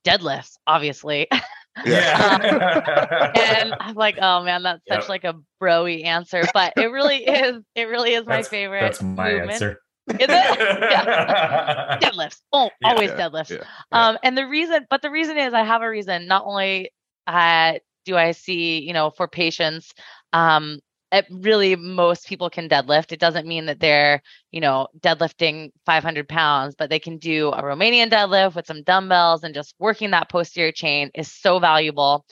deadlifts, 0.04 0.56
obviously. 0.66 1.28
Yeah. 1.84 3.32
and 3.60 3.74
I'm 3.80 3.94
like, 3.94 4.16
oh 4.20 4.42
man, 4.42 4.62
that's 4.62 4.82
such 4.88 5.08
like 5.08 5.24
a 5.24 5.34
broy 5.60 6.04
answer, 6.04 6.42
but 6.54 6.72
it 6.76 6.86
really 6.86 7.24
is. 7.24 7.62
It 7.74 7.88
really 7.88 8.14
is 8.14 8.24
my 8.26 8.34
That's- 8.42 8.48
favorite. 8.48 8.80
That's 8.80 9.02
my 9.02 9.30
movement. 9.30 9.50
answer. 9.52 9.80
Is 10.08 10.16
it? 10.20 10.28
Yeah. 10.28 11.98
Deadlifts. 12.02 12.40
Oh, 12.52 12.70
Yeah, 12.82 12.90
always 12.92 13.10
yeah, 13.10 13.16
deadlifts. 13.28 13.64
Um, 13.90 14.18
and 14.22 14.36
the 14.36 14.46
reason, 14.46 14.86
but 14.90 15.00
the 15.00 15.10
reason 15.10 15.38
is 15.38 15.54
I 15.54 15.62
have 15.62 15.80
a 15.80 15.88
reason. 15.88 16.26
Not 16.26 16.44
only 16.44 16.90
uh, 17.26 17.74
do 18.04 18.16
I 18.16 18.32
see, 18.32 18.80
you 18.80 18.92
know, 18.92 19.10
for 19.10 19.26
patients, 19.26 19.94
um, 20.34 20.80
it 21.14 21.26
really 21.30 21.76
most 21.76 22.26
people 22.26 22.50
can 22.50 22.68
deadlift. 22.68 23.12
It 23.12 23.20
doesn't 23.20 23.46
mean 23.46 23.66
that 23.66 23.78
they're, 23.78 24.20
you 24.50 24.60
know, 24.60 24.88
deadlifting 24.98 25.70
500 25.86 26.28
pounds, 26.28 26.74
but 26.76 26.90
they 26.90 26.98
can 26.98 27.18
do 27.18 27.48
a 27.50 27.62
Romanian 27.62 28.10
deadlift 28.10 28.56
with 28.56 28.66
some 28.66 28.82
dumbbells 28.82 29.44
and 29.44 29.54
just 29.54 29.74
working 29.78 30.10
that 30.10 30.28
posterior 30.28 30.72
chain 30.72 31.10
is 31.14 31.30
so 31.30 31.60
valuable. 31.60 32.26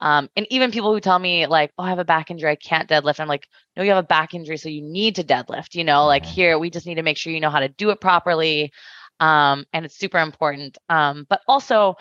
Um, 0.00 0.28
and 0.36 0.46
even 0.50 0.70
people 0.70 0.94
who 0.94 1.00
tell 1.00 1.18
me 1.18 1.48
like, 1.48 1.72
oh, 1.76 1.82
I 1.82 1.88
have 1.88 1.98
a 1.98 2.04
back 2.04 2.30
injury, 2.30 2.52
I 2.52 2.56
can't 2.56 2.88
deadlift. 2.88 3.18
I'm 3.18 3.26
like, 3.26 3.48
no, 3.76 3.82
you 3.82 3.90
have 3.90 4.04
a 4.04 4.06
back 4.06 4.32
injury, 4.32 4.56
so 4.56 4.68
you 4.68 4.82
need 4.82 5.16
to 5.16 5.24
deadlift. 5.24 5.74
You 5.74 5.82
know, 5.82 6.06
like 6.06 6.24
here, 6.24 6.58
we 6.58 6.70
just 6.70 6.86
need 6.86 6.94
to 6.94 7.02
make 7.02 7.16
sure 7.16 7.32
you 7.32 7.40
know 7.40 7.50
how 7.50 7.60
to 7.60 7.68
do 7.68 7.90
it 7.90 8.00
properly. 8.00 8.72
Um, 9.18 9.66
and 9.72 9.84
it's 9.84 9.98
super 9.98 10.18
important. 10.18 10.78
Um, 10.88 11.26
but 11.28 11.40
also 11.48 11.96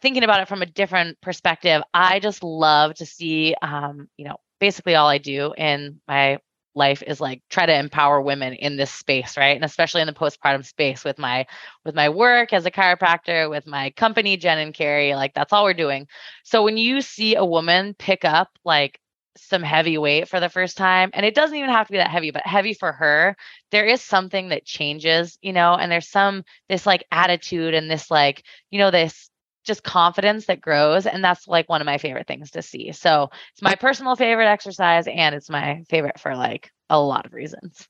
thinking 0.00 0.24
about 0.24 0.40
it 0.40 0.48
from 0.48 0.62
a 0.62 0.66
different 0.66 1.20
perspective, 1.20 1.82
I 1.92 2.20
just 2.20 2.42
love 2.42 2.94
to 2.94 3.04
see, 3.04 3.54
um, 3.60 4.08
you 4.16 4.24
know, 4.24 4.36
basically 4.62 4.94
all 4.94 5.08
I 5.08 5.18
do 5.18 5.52
in 5.58 6.00
my 6.06 6.38
life 6.76 7.02
is 7.04 7.20
like 7.20 7.42
try 7.50 7.66
to 7.66 7.76
empower 7.76 8.22
women 8.22 8.52
in 8.52 8.76
this 8.76 8.92
space 8.92 9.36
right? 9.36 9.56
And 9.56 9.64
especially 9.64 10.02
in 10.02 10.06
the 10.06 10.12
postpartum 10.12 10.64
space 10.64 11.04
with 11.04 11.18
my 11.18 11.46
with 11.84 11.96
my 11.96 12.10
work 12.10 12.52
as 12.52 12.64
a 12.64 12.70
chiropractor 12.70 13.50
with 13.50 13.66
my 13.66 13.90
company 13.90 14.36
jen 14.36 14.58
and 14.58 14.72
Keri 14.72 15.16
like 15.16 15.34
that's 15.34 15.52
all 15.52 15.64
we're 15.64 15.74
doing. 15.74 16.06
So 16.44 16.62
when 16.62 16.76
you 16.76 17.00
see 17.00 17.34
a 17.34 17.44
woman 17.44 17.94
pick 17.98 18.24
up 18.24 18.50
like 18.64 19.00
some 19.36 19.64
heavy 19.64 19.98
weight 19.98 20.28
for 20.28 20.38
the 20.38 20.48
first 20.48 20.76
time 20.76 21.10
and 21.12 21.26
it 21.26 21.34
doesn't 21.34 21.56
even 21.56 21.70
have 21.70 21.88
to 21.88 21.92
be 21.92 21.98
that 21.98 22.10
heavy 22.10 22.30
but 22.30 22.46
heavy 22.46 22.74
for 22.74 22.92
her 22.92 23.34
there 23.72 23.86
is 23.86 24.00
something 24.00 24.50
that 24.50 24.64
changes 24.64 25.38
you 25.42 25.52
know 25.52 25.74
and 25.74 25.90
there's 25.90 26.08
some 26.08 26.44
this 26.68 26.86
like 26.86 27.04
attitude 27.10 27.74
and 27.74 27.90
this 27.90 28.10
like 28.10 28.44
you 28.70 28.78
know 28.78 28.92
this 28.92 29.28
just 29.64 29.82
confidence 29.84 30.46
that 30.46 30.60
grows 30.60 31.06
and 31.06 31.22
that's 31.22 31.46
like 31.48 31.68
one 31.68 31.80
of 31.80 31.86
my 31.86 31.98
favorite 31.98 32.26
things 32.26 32.50
to 32.50 32.62
see 32.62 32.92
so 32.92 33.30
it's 33.52 33.62
my 33.62 33.74
personal 33.74 34.16
favorite 34.16 34.46
exercise 34.46 35.06
and 35.06 35.34
it's 35.34 35.50
my 35.50 35.82
favorite 35.88 36.18
for 36.18 36.34
like 36.36 36.70
a 36.90 37.00
lot 37.00 37.26
of 37.26 37.32
reasons 37.32 37.88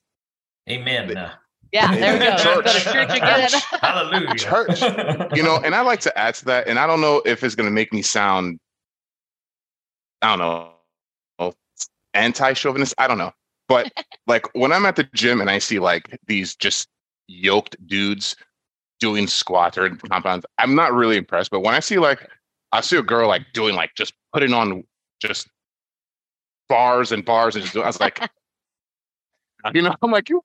Amen. 0.70 1.16
Uh, 1.16 1.32
yeah 1.72 1.94
there 1.94 2.12
we 2.12 2.18
go 2.18 2.24
Let's 2.30 2.44
go 2.44 2.62
to 2.62 2.68
Church. 2.68 2.84
church 2.84 3.10
again 3.16 3.50
Hallelujah. 3.80 4.34
Church. 4.36 4.80
You 5.36 5.42
know, 5.42 5.56
and 5.64 5.74
I 5.74 5.80
like 5.80 6.00
to 6.00 6.18
add 6.18 6.34
to 6.36 6.44
that, 6.46 6.68
and 6.68 6.78
I 6.78 6.86
don't 6.86 7.00
know 7.00 7.20
if 7.26 7.42
it's 7.42 7.54
going 7.54 7.68
to 7.68 7.72
make 7.72 7.92
me 7.92 8.00
sound, 8.02 8.58
I 10.20 10.36
don't 10.36 10.38
know, 10.38 11.54
anti-chauvinist. 12.14 12.94
I 12.98 13.08
don't 13.08 13.18
know, 13.18 13.32
but 13.68 13.90
like 14.26 14.54
when 14.54 14.72
I'm 14.72 14.86
at 14.86 14.96
the 14.96 15.04
gym 15.14 15.40
and 15.40 15.50
I 15.50 15.58
see 15.58 15.78
like 15.78 16.18
these 16.26 16.54
just 16.54 16.88
yoked 17.26 17.76
dudes 17.86 18.36
doing 19.02 19.26
squats 19.26 19.76
or 19.76 19.90
compounds, 19.90 20.46
I'm 20.58 20.76
not 20.76 20.94
really 20.94 21.16
impressed. 21.16 21.50
But 21.50 21.60
when 21.60 21.74
I 21.74 21.80
see 21.80 21.98
like 21.98 22.30
I 22.70 22.80
see 22.80 22.96
a 22.96 23.02
girl 23.02 23.26
like 23.26 23.42
doing 23.52 23.74
like 23.74 23.90
just 23.96 24.14
putting 24.32 24.54
on 24.54 24.84
just 25.20 25.48
bars 26.68 27.10
and 27.10 27.24
bars 27.24 27.56
and 27.56 27.64
just 27.64 27.74
doing, 27.74 27.84
I 27.84 27.88
was 27.88 27.98
like, 27.98 28.20
you 29.74 29.82
know, 29.82 29.94
I'm 30.00 30.12
like 30.12 30.28
you, 30.28 30.40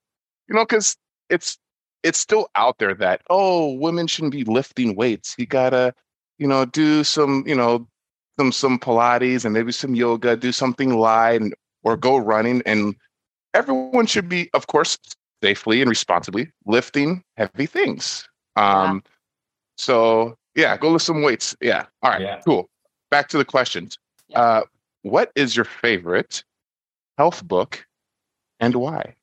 you 0.49 0.55
know, 0.55 0.63
because 0.63 0.97
it's 1.29 1.59
it's 2.01 2.19
still 2.19 2.47
out 2.55 2.79
there 2.79 2.95
that 2.95 3.21
oh 3.29 3.73
women 3.73 4.07
shouldn't 4.07 4.31
be 4.31 4.43
lifting 4.43 4.95
weights 4.95 5.35
you 5.37 5.45
gotta 5.45 5.93
you 6.37 6.47
know 6.47 6.63
do 6.63 7.03
some 7.03 7.43
you 7.45 7.55
know 7.55 7.87
some 8.39 8.51
some 8.51 8.79
pilates 8.79 9.43
and 9.43 9.53
maybe 9.53 9.71
some 9.71 9.95
yoga 9.95 10.37
do 10.37 10.51
something 10.51 10.97
light 10.97 11.41
and, 11.41 11.53
or 11.83 11.97
go 11.97 12.15
running 12.15 12.61
and 12.65 12.95
everyone 13.53 14.05
should 14.05 14.29
be 14.29 14.49
of 14.53 14.67
course 14.67 14.97
safely 15.43 15.81
and 15.81 15.89
responsibly 15.89 16.49
lifting 16.65 17.23
heavy 17.35 17.65
things 17.65 18.27
um 18.57 19.03
so 19.77 20.35
yeah 20.55 20.75
go 20.77 20.91
lift 20.91 21.05
some 21.05 21.21
weights 21.21 21.55
yeah 21.61 21.85
all 22.03 22.11
right 22.11 22.21
Yeah. 22.21 22.41
cool 22.45 22.69
back 23.11 23.27
to 23.29 23.37
the 23.37 23.45
questions 23.45 23.97
Yeah. 24.27 24.39
uh 24.41 24.61
what 25.03 25.31
is 25.35 25.55
your 25.55 25.65
favorite 25.65 26.43
health 27.17 27.43
book 27.47 27.85
and 28.59 28.75
why 28.75 29.15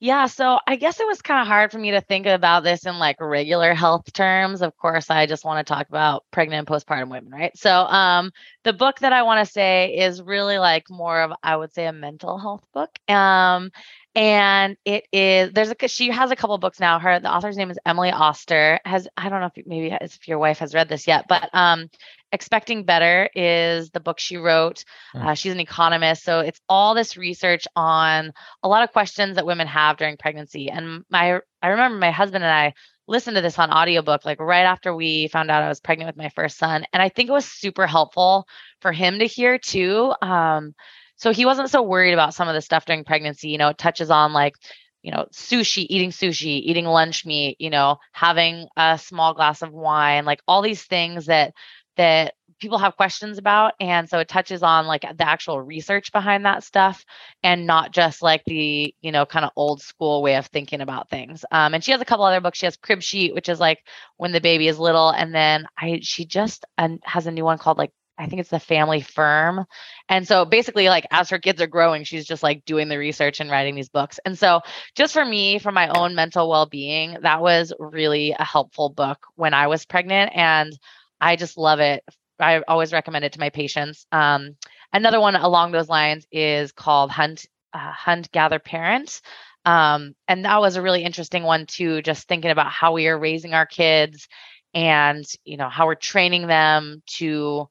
Yeah, 0.00 0.26
so 0.26 0.58
I 0.66 0.74
guess 0.74 0.98
it 0.98 1.06
was 1.06 1.22
kind 1.22 1.40
of 1.40 1.46
hard 1.46 1.70
for 1.70 1.78
me 1.78 1.92
to 1.92 2.00
think 2.00 2.26
about 2.26 2.64
this 2.64 2.86
in 2.86 2.98
like 2.98 3.20
regular 3.20 3.72
health 3.72 4.12
terms. 4.12 4.60
Of 4.60 4.76
course, 4.76 5.10
I 5.10 5.26
just 5.26 5.44
want 5.44 5.64
to 5.64 5.72
talk 5.72 5.88
about 5.88 6.24
pregnant 6.32 6.58
and 6.58 6.66
postpartum 6.66 7.08
women, 7.08 7.30
right? 7.30 7.56
So, 7.56 7.70
um, 7.72 8.32
the 8.64 8.72
book 8.72 8.98
that 8.98 9.12
I 9.12 9.22
want 9.22 9.46
to 9.46 9.52
say 9.52 9.96
is 9.96 10.20
really 10.20 10.58
like 10.58 10.90
more 10.90 11.20
of, 11.22 11.32
I 11.44 11.56
would 11.56 11.72
say, 11.72 11.86
a 11.86 11.92
mental 11.92 12.36
health 12.36 12.66
book. 12.74 12.90
Um, 13.08 13.70
and 14.14 14.76
it 14.84 15.04
is 15.12 15.52
there's 15.52 15.70
a 15.70 15.88
she 15.88 16.10
has 16.10 16.30
a 16.30 16.36
couple 16.36 16.56
books 16.58 16.78
now. 16.78 16.98
Her 16.98 17.18
the 17.18 17.32
author's 17.32 17.56
name 17.56 17.70
is 17.70 17.78
Emily 17.86 18.10
Oster. 18.10 18.78
Has 18.84 19.08
I 19.16 19.28
don't 19.28 19.40
know 19.40 19.50
if 19.54 19.66
maybe 19.66 19.96
if 20.00 20.28
your 20.28 20.38
wife 20.38 20.58
has 20.58 20.74
read 20.74 20.88
this 20.88 21.06
yet, 21.06 21.26
but 21.28 21.48
um, 21.54 21.88
Expecting 22.30 22.84
Better 22.84 23.30
is 23.34 23.90
the 23.90 24.00
book 24.00 24.18
she 24.18 24.36
wrote. 24.36 24.84
Hmm. 25.12 25.28
Uh, 25.28 25.34
she's 25.34 25.52
an 25.52 25.60
economist, 25.60 26.24
so 26.24 26.40
it's 26.40 26.60
all 26.68 26.94
this 26.94 27.16
research 27.16 27.66
on 27.74 28.32
a 28.62 28.68
lot 28.68 28.84
of 28.84 28.92
questions 28.92 29.36
that 29.36 29.46
women 29.46 29.66
have 29.66 29.96
during 29.96 30.18
pregnancy. 30.18 30.68
And 30.70 31.04
my 31.10 31.40
I 31.62 31.68
remember 31.68 31.98
my 31.98 32.10
husband 32.10 32.44
and 32.44 32.52
I 32.52 32.74
listened 33.08 33.36
to 33.36 33.42
this 33.42 33.58
on 33.58 33.70
audiobook 33.70 34.24
like 34.24 34.40
right 34.40 34.62
after 34.62 34.94
we 34.94 35.28
found 35.28 35.50
out 35.50 35.62
I 35.62 35.68
was 35.68 35.80
pregnant 35.80 36.08
with 36.08 36.16
my 36.16 36.28
first 36.30 36.58
son. 36.58 36.84
And 36.92 37.02
I 37.02 37.08
think 37.08 37.28
it 37.28 37.32
was 37.32 37.46
super 37.46 37.86
helpful 37.86 38.46
for 38.80 38.92
him 38.92 39.18
to 39.18 39.26
hear 39.26 39.58
too. 39.58 40.12
Um, 40.22 40.74
so 41.22 41.32
he 41.32 41.46
wasn't 41.46 41.70
so 41.70 41.82
worried 41.82 42.14
about 42.14 42.34
some 42.34 42.48
of 42.48 42.54
the 42.54 42.60
stuff 42.60 42.84
during 42.84 43.04
pregnancy. 43.04 43.48
You 43.48 43.56
know, 43.56 43.68
it 43.68 43.78
touches 43.78 44.10
on 44.10 44.32
like, 44.32 44.56
you 45.02 45.12
know, 45.12 45.26
sushi, 45.32 45.86
eating 45.88 46.10
sushi, 46.10 46.60
eating 46.64 46.84
lunch 46.84 47.24
meat, 47.24 47.54
you 47.60 47.70
know, 47.70 47.98
having 48.10 48.66
a 48.76 48.98
small 48.98 49.32
glass 49.32 49.62
of 49.62 49.70
wine, 49.72 50.24
like 50.24 50.40
all 50.48 50.62
these 50.62 50.82
things 50.82 51.26
that 51.26 51.54
that 51.96 52.34
people 52.58 52.78
have 52.78 52.96
questions 52.96 53.38
about 53.38 53.74
and 53.78 54.08
so 54.08 54.18
it 54.18 54.26
touches 54.26 54.64
on 54.64 54.86
like 54.86 55.02
the 55.02 55.28
actual 55.28 55.60
research 55.60 56.10
behind 56.10 56.44
that 56.44 56.64
stuff 56.64 57.04
and 57.42 57.66
not 57.66 57.92
just 57.92 58.22
like 58.22 58.42
the 58.46 58.94
you 59.00 59.10
know 59.10 59.26
kind 59.26 59.44
of 59.44 59.50
old 59.56 59.82
school 59.82 60.22
way 60.22 60.36
of 60.36 60.46
thinking 60.46 60.80
about 60.80 61.10
things 61.10 61.44
um, 61.50 61.74
and 61.74 61.82
she 61.82 61.90
has 61.90 62.00
a 62.00 62.04
couple 62.04 62.24
other 62.24 62.40
books 62.40 62.58
she 62.58 62.66
has 62.66 62.76
crib 62.76 63.02
sheet 63.02 63.34
which 63.34 63.48
is 63.48 63.58
like 63.58 63.80
when 64.16 64.30
the 64.30 64.40
baby 64.40 64.68
is 64.68 64.78
little 64.78 65.10
and 65.10 65.34
then 65.34 65.66
i 65.76 65.98
she 66.02 66.24
just 66.24 66.64
uh, 66.78 66.88
has 67.02 67.26
a 67.26 67.32
new 67.32 67.44
one 67.44 67.58
called 67.58 67.78
like 67.78 67.90
i 68.18 68.26
think 68.26 68.40
it's 68.40 68.50
the 68.50 68.60
family 68.60 69.00
firm 69.00 69.64
and 70.08 70.26
so 70.26 70.44
basically 70.44 70.88
like 70.88 71.06
as 71.10 71.30
her 71.30 71.38
kids 71.38 71.60
are 71.60 71.66
growing 71.66 72.04
she's 72.04 72.26
just 72.26 72.42
like 72.42 72.64
doing 72.64 72.88
the 72.88 72.98
research 72.98 73.40
and 73.40 73.50
writing 73.50 73.74
these 73.74 73.88
books 73.88 74.18
and 74.24 74.38
so 74.38 74.60
just 74.94 75.12
for 75.12 75.24
me 75.24 75.58
for 75.58 75.72
my 75.72 75.88
own 75.88 76.14
mental 76.14 76.48
well-being 76.48 77.16
that 77.22 77.40
was 77.40 77.72
really 77.78 78.34
a 78.38 78.44
helpful 78.44 78.88
book 78.88 79.26
when 79.36 79.54
i 79.54 79.66
was 79.66 79.84
pregnant 79.84 80.30
and 80.34 80.78
i 81.20 81.36
just 81.36 81.56
love 81.56 81.80
it 81.80 82.04
I 82.42 82.60
always 82.66 82.92
recommend 82.92 83.24
it 83.24 83.32
to 83.34 83.40
my 83.40 83.50
patients. 83.50 84.06
Um, 84.10 84.56
another 84.92 85.20
one 85.20 85.36
along 85.36 85.72
those 85.72 85.88
lines 85.88 86.26
is 86.30 86.72
called 86.72 87.10
Hunt 87.10 87.46
uh, 87.72 87.92
Hunt 87.92 88.30
Gather 88.32 88.58
Parent. 88.58 89.20
Um, 89.64 90.14
and 90.28 90.44
that 90.44 90.60
was 90.60 90.76
a 90.76 90.82
really 90.82 91.04
interesting 91.04 91.44
one 91.44 91.66
too, 91.66 92.02
just 92.02 92.26
thinking 92.26 92.50
about 92.50 92.70
how 92.70 92.92
we 92.92 93.06
are 93.06 93.18
raising 93.18 93.54
our 93.54 93.66
kids 93.66 94.28
and 94.74 95.24
you 95.44 95.56
know 95.56 95.68
how 95.68 95.86
we're 95.86 95.94
training 95.94 96.46
them 96.46 97.02
to 97.06 97.68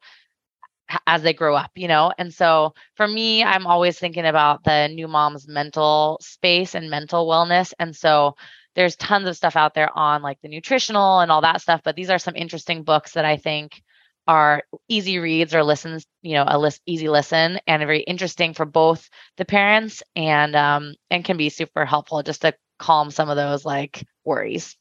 as 1.08 1.22
they 1.24 1.34
grow 1.34 1.56
up, 1.56 1.72
you 1.76 1.88
know. 1.88 2.12
And 2.18 2.34
so 2.34 2.74
for 2.96 3.08
me, 3.08 3.44
I'm 3.44 3.68
always 3.68 3.98
thinking 4.00 4.26
about 4.26 4.64
the 4.64 4.88
new 4.90 5.08
mom's 5.08 5.48
mental 5.48 6.18
space 6.22 6.76
and 6.76 6.90
mental 6.90 7.28
wellness. 7.28 7.74
And 7.80 7.96
so 7.96 8.36
there's 8.76 8.96
tons 8.96 9.28
of 9.28 9.36
stuff 9.36 9.56
out 9.56 9.74
there 9.74 9.90
on 9.98 10.22
like 10.22 10.40
the 10.42 10.50
nutritional 10.50 11.20
and 11.20 11.32
all 11.32 11.42
that 11.42 11.62
stuff, 11.62 11.82
but 11.84 11.96
these 11.96 12.10
are 12.10 12.20
some 12.20 12.36
interesting 12.36 12.84
books 12.84 13.14
that 13.14 13.26
I 13.26 13.38
think 13.38 13.82
are 14.28 14.64
easy 14.88 15.20
reads 15.20 15.54
or 15.56 15.64
listens, 15.64 16.06
you 16.22 16.34
know, 16.36 16.46
a 16.48 16.58
list 16.60 16.82
easy 16.86 17.10
listen 17.10 17.60
and 17.68 17.82
very 17.82 18.02
interesting 18.02 18.54
for 18.54 18.66
both 18.66 19.10
the 19.38 19.46
parents 19.46 20.04
and 20.16 20.56
um 20.56 20.94
and 21.10 21.26
can 21.26 21.38
be 21.38 21.50
super 21.50 21.86
helpful 21.86 22.22
just 22.24 22.42
to 22.42 22.54
calm 22.80 23.12
some 23.12 23.30
of 23.30 23.36
those 23.36 23.66
like 23.66 24.06
worries. 24.24 24.78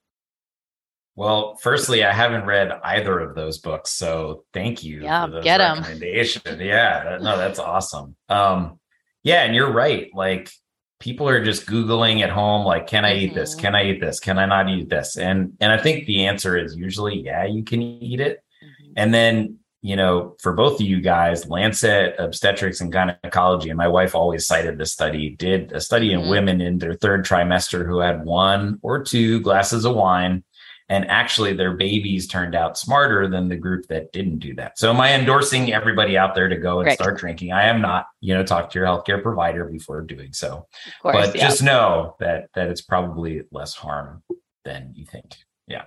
Well, 1.20 1.54
firstly, 1.60 2.02
I 2.04 2.12
haven't 2.12 2.46
read 2.46 2.70
either 2.82 3.18
of 3.20 3.34
those 3.34 3.58
books, 3.58 3.90
so 3.92 4.44
thank 4.54 4.82
you 4.82 5.02
Yeah, 5.02 5.26
for 5.26 5.32
those 5.32 5.44
get 5.44 5.60
recommendation. 5.60 6.42
Yeah, 6.60 7.04
that- 7.04 7.22
no, 7.22 7.36
that's 7.36 7.58
awesome. 7.72 8.16
Um, 8.28 8.78
Yeah, 9.22 9.42
and 9.44 9.54
you're 9.54 9.70
right. 9.72 10.08
Like 10.14 10.50
people 10.98 11.28
are 11.28 11.44
just 11.44 11.66
googling 11.66 12.20
at 12.22 12.28
home 12.28 12.62
like 12.66 12.86
can 12.86 13.06
i 13.06 13.14
eat 13.14 13.34
this 13.34 13.54
can 13.54 13.74
i 13.74 13.82
eat 13.84 14.00
this 14.02 14.20
can 14.20 14.38
i 14.38 14.44
not 14.44 14.68
eat 14.68 14.90
this 14.90 15.16
and 15.16 15.54
and 15.58 15.72
i 15.72 15.78
think 15.78 16.04
the 16.04 16.26
answer 16.26 16.58
is 16.58 16.76
usually 16.76 17.18
yeah 17.18 17.42
you 17.46 17.64
can 17.64 17.80
eat 17.80 18.20
it 18.20 18.42
Mhm. 18.62 18.92
and 18.98 19.14
then 19.14 19.56
you 19.80 19.96
know 19.96 20.36
for 20.42 20.52
both 20.52 20.74
of 20.78 20.86
you 20.86 21.00
guys 21.00 21.48
lancet 21.48 22.16
obstetrics 22.18 22.82
and 22.82 22.92
gynecology 22.92 23.70
and 23.70 23.78
my 23.78 23.88
wife 23.88 24.14
always 24.14 24.46
cited 24.46 24.76
this 24.76 24.92
study 24.92 25.30
did 25.30 25.72
a 25.72 25.80
study 25.80 26.12
in 26.12 26.20
Mhm. 26.20 26.30
women 26.30 26.60
in 26.60 26.76
their 26.76 26.92
third 26.92 27.24
trimester 27.24 27.86
who 27.86 28.00
had 28.00 28.22
one 28.26 28.78
or 28.82 29.02
two 29.02 29.40
glasses 29.40 29.86
of 29.86 29.94
wine 29.96 30.44
and 30.90 31.08
actually 31.08 31.54
their 31.54 31.72
babies 31.72 32.26
turned 32.26 32.54
out 32.54 32.76
smarter 32.76 33.26
than 33.28 33.48
the 33.48 33.56
group 33.56 33.86
that 33.86 34.12
didn't 34.12 34.40
do 34.40 34.54
that 34.54 34.78
so 34.78 34.90
am 34.90 35.00
i 35.00 35.14
endorsing 35.14 35.72
everybody 35.72 36.18
out 36.18 36.34
there 36.34 36.48
to 36.48 36.56
go 36.56 36.80
and 36.80 36.86
Right. 36.88 36.98
start 36.98 37.16
drinking 37.16 37.52
i 37.52 37.64
am 37.64 37.80
not 37.80 38.06
you 38.20 38.34
know 38.34 38.42
talk 38.44 38.70
to 38.70 38.78
your 38.78 38.86
healthcare 38.86 39.22
provider 39.22 39.64
before 39.64 40.02
doing 40.02 40.32
so 40.34 40.66
course, 41.00 41.14
but 41.14 41.34
yeah. 41.34 41.48
just 41.48 41.62
know 41.62 42.16
that 42.20 42.50
that 42.54 42.68
it's 42.68 42.82
probably 42.82 43.42
less 43.50 43.74
harm 43.74 44.22
than 44.64 44.92
you 44.94 45.06
think 45.06 45.36
Yeah. 45.66 45.84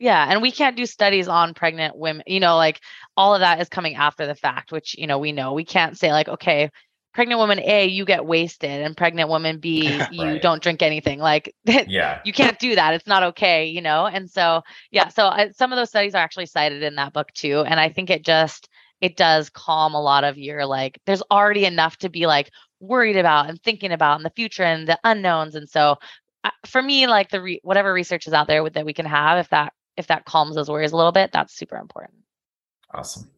Yeah, 0.00 0.24
and 0.30 0.40
we 0.40 0.52
can't 0.52 0.76
do 0.76 0.86
studies 0.86 1.26
on 1.26 1.54
pregnant 1.54 1.96
women. 1.96 2.22
You 2.28 2.38
know, 2.38 2.54
like 2.56 2.80
all 3.16 3.34
of 3.34 3.40
that 3.40 3.60
is 3.60 3.68
coming 3.68 3.96
after 3.96 4.26
the 4.28 4.36
fact, 4.36 4.70
which 4.70 4.96
you 4.96 5.08
know 5.08 5.18
we 5.18 5.32
know. 5.32 5.54
We 5.54 5.64
can't 5.64 5.98
say 5.98 6.12
like, 6.12 6.28
okay, 6.28 6.70
pregnant 7.18 7.40
woman 7.40 7.58
A, 7.58 7.86
you 7.86 8.04
get 8.04 8.26
wasted, 8.26 8.70
and 8.70 8.96
pregnant 8.96 9.28
woman 9.28 9.58
B, 9.58 10.06
you 10.10 10.38
Right. 10.38 10.40
don't 10.40 10.62
drink 10.62 10.82
anything. 10.82 11.18
Like 11.18 11.52
yeah 11.86 12.20
you 12.22 12.32
can't 12.32 12.60
do 12.60 12.76
that. 12.76 12.94
It's 12.94 13.08
not 13.08 13.24
okay, 13.24 13.66
you 13.66 13.80
know. 13.82 14.06
And 14.06 14.30
so 14.30 14.62
yeah, 14.92 15.08
so 15.08 15.24
uh, 15.26 15.48
some 15.52 15.72
of 15.72 15.76
those 15.78 15.88
studies 15.88 16.14
are 16.14 16.22
actually 16.22 16.46
cited 16.46 16.84
in 16.84 16.94
that 16.94 17.12
book 17.12 17.32
too, 17.34 17.62
and 17.66 17.80
I 17.80 17.88
think 17.88 18.08
it 18.10 18.24
just 18.24 18.68
it 19.00 19.16
does 19.16 19.50
calm 19.50 19.94
a 19.94 20.00
lot 20.00 20.22
of 20.22 20.38
your 20.38 20.64
like. 20.64 21.00
There's 21.06 21.22
already 21.28 21.64
enough 21.64 21.96
to 21.98 22.08
be 22.08 22.28
like 22.28 22.50
worried 22.78 23.16
about 23.16 23.48
and 23.50 23.60
thinking 23.60 23.90
about 23.90 24.18
in 24.20 24.22
the 24.22 24.30
future 24.36 24.62
and 24.62 24.86
the 24.86 24.96
unknowns, 25.02 25.56
and 25.56 25.68
so 25.68 25.96
uh, 26.44 26.50
for 26.66 26.80
me, 26.80 27.08
like 27.08 27.30
the 27.30 27.42
re- 27.42 27.60
whatever 27.64 27.92
research 27.92 28.28
is 28.28 28.32
out 28.32 28.46
there 28.46 28.62
with, 28.62 28.74
that 28.74 28.86
we 28.86 28.94
can 28.94 29.06
have, 29.06 29.38
if 29.40 29.48
that 29.48 29.72
if 29.96 30.06
that 30.06 30.24
calms 30.24 30.54
those 30.54 30.70
worries 30.70 30.92
a 30.92 30.96
little 30.96 31.10
bit, 31.10 31.32
that's 31.32 31.56
super 31.56 31.78
important. 31.78 32.14
awesome 32.94 33.28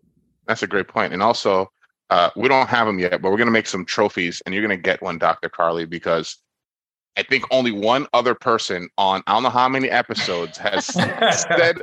That's 0.47 0.63
a 0.63 0.67
great 0.67 0.89
point. 0.89 1.13
And 1.13 1.23
also, 1.23 1.71
uh, 2.11 2.31
we 2.37 2.49
don't 2.49 2.69
have 2.69 2.87
them 2.87 2.99
yet, 2.99 3.23
but 3.23 3.31
we're 3.31 3.37
going 3.39 3.47
to 3.47 3.53
make 3.53 3.67
some 3.67 3.85
trophies, 3.85 4.43
and 4.45 4.55
you're 4.55 4.67
going 4.67 4.77
to 4.77 4.83
get 4.83 5.01
one, 5.03 5.19
Dr. 5.19 5.49
Karlie, 5.49 5.89
because 5.89 6.37
I 7.17 7.23
think 7.23 7.45
only 7.51 7.73
one 7.73 8.07
other 8.13 8.35
person 8.35 8.89
on 8.99 9.23
I 9.27 9.33
don't 9.35 9.43
know 9.43 9.51
how 9.51 9.69
many 9.69 9.91
episodes 9.91 10.57
has 10.59 10.87
said 10.87 11.79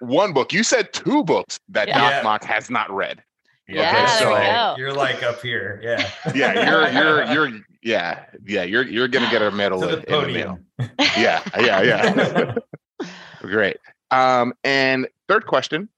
one 0.00 0.32
book. 0.32 0.52
You 0.52 0.62
said 0.62 0.92
two 0.92 1.24
books 1.24 1.58
that 1.68 1.88
Yeah. 1.88 1.98
Doc 1.98 2.10
Yeah. 2.10 2.22
Mok 2.22 2.44
has 2.44 2.70
not 2.70 2.90
read. 2.90 3.22
Yeah, 3.68 4.18
there 4.18 4.28
we 4.28 4.34
go. 4.34 4.74
you're 4.76 4.92
like 4.92 5.22
up 5.22 5.40
here 5.40 5.80
yeah 5.82 6.10
Yeah, 6.34 6.68
you're 6.68 6.88
you're 6.90 7.24
you're 7.32 7.60
yeah 7.82 8.24
yeah 8.44 8.64
you're 8.64 8.82
you're 8.82 9.08
going 9.08 9.24
to 9.24 9.30
get 9.30 9.40
a 9.40 9.50
medal 9.50 9.80
to 9.80 9.88
in, 9.88 10.00
the 10.00 10.14
in 10.14 10.22
the 10.26 10.32
mail. 10.32 10.58
podium 10.78 10.90
Yeah, 11.16 11.42
yeah, 11.58 11.82
yeah. 11.82 12.54
Great. 13.40 13.78
Um, 14.10 14.52
and 14.64 15.08
third 15.28 15.46
question: 15.46 15.88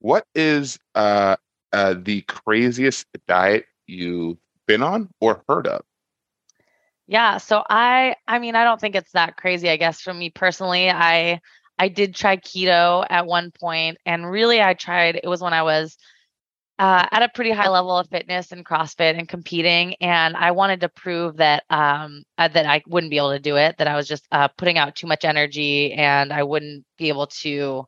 What 0.00 0.24
is 0.34 0.78
uh, 0.94 1.36
uh, 1.72 1.94
the 1.98 2.22
craziest 2.22 3.06
diet 3.26 3.66
you've 3.86 4.38
been 4.66 4.82
on 4.82 5.08
or 5.20 5.42
heard 5.48 5.66
of? 5.66 5.82
Yeah, 7.06 7.38
so 7.38 7.62
I 7.68 8.16
I 8.26 8.38
mean 8.38 8.56
I 8.56 8.64
don't 8.64 8.80
think 8.80 8.96
it's 8.96 9.12
that 9.12 9.36
crazy 9.36 9.70
I 9.70 9.76
guess 9.76 10.00
for 10.00 10.12
me 10.12 10.30
personally. 10.30 10.90
I 10.90 11.40
I 11.78 11.88
did 11.88 12.14
try 12.14 12.36
keto 12.36 13.06
at 13.08 13.26
one 13.26 13.52
point 13.52 13.98
and 14.04 14.28
really 14.30 14.60
I 14.60 14.74
tried 14.74 15.16
it 15.16 15.28
was 15.28 15.40
when 15.40 15.52
I 15.52 15.62
was 15.62 15.96
uh, 16.78 17.06
at 17.10 17.22
a 17.22 17.30
pretty 17.30 17.52
high 17.52 17.70
level 17.70 17.96
of 17.96 18.08
fitness 18.08 18.52
and 18.52 18.64
CrossFit 18.64 19.18
and 19.18 19.28
competing 19.28 19.94
and 19.94 20.36
I 20.36 20.50
wanted 20.50 20.80
to 20.80 20.88
prove 20.90 21.36
that 21.36 21.64
um 21.70 22.24
uh, 22.38 22.48
that 22.48 22.66
I 22.66 22.82
wouldn't 22.86 23.10
be 23.10 23.18
able 23.18 23.32
to 23.32 23.38
do 23.38 23.56
it, 23.56 23.78
that 23.78 23.88
I 23.88 23.96
was 23.96 24.08
just 24.08 24.26
uh, 24.32 24.48
putting 24.48 24.76
out 24.78 24.96
too 24.96 25.06
much 25.06 25.24
energy 25.24 25.92
and 25.92 26.32
I 26.32 26.42
wouldn't 26.42 26.84
be 26.98 27.08
able 27.08 27.28
to 27.28 27.86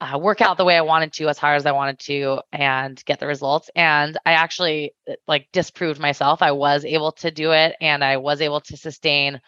uh, 0.00 0.18
work 0.18 0.40
out 0.40 0.58
the 0.58 0.64
way 0.64 0.76
I 0.76 0.82
wanted 0.82 1.12
to, 1.14 1.28
as 1.28 1.38
hard 1.38 1.56
as 1.56 1.66
I 1.66 1.72
wanted 1.72 1.98
to, 2.00 2.40
and 2.52 3.02
get 3.04 3.18
the 3.18 3.26
results. 3.26 3.70
And 3.74 4.16
I 4.26 4.32
actually 4.32 4.92
uh, 5.08 5.14
like 5.26 5.48
disproved 5.52 6.00
myself. 6.00 6.42
I 6.42 6.52
was 6.52 6.84
able 6.84 7.12
to 7.12 7.30
do 7.30 7.52
it, 7.52 7.76
and 7.80 8.04
I 8.04 8.18
was 8.18 8.40
able 8.40 8.60
to 8.62 8.76
sustain, 8.76 9.40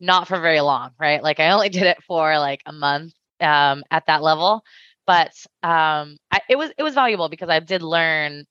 not 0.00 0.28
for 0.28 0.40
very 0.40 0.60
long, 0.60 0.90
right? 0.98 1.22
Like 1.22 1.40
I 1.40 1.50
only 1.50 1.68
did 1.70 1.84
it 1.84 2.02
for 2.02 2.38
like 2.38 2.60
a 2.66 2.72
month 2.72 3.14
um, 3.40 3.82
at 3.90 4.06
that 4.06 4.22
level, 4.22 4.62
but 5.06 5.32
um, 5.62 6.16
I, 6.30 6.40
it 6.48 6.56
was 6.58 6.70
it 6.76 6.82
was 6.82 6.94
valuable 6.94 7.28
because 7.28 7.48
I 7.48 7.60
did 7.60 7.82
learn. 7.82 8.44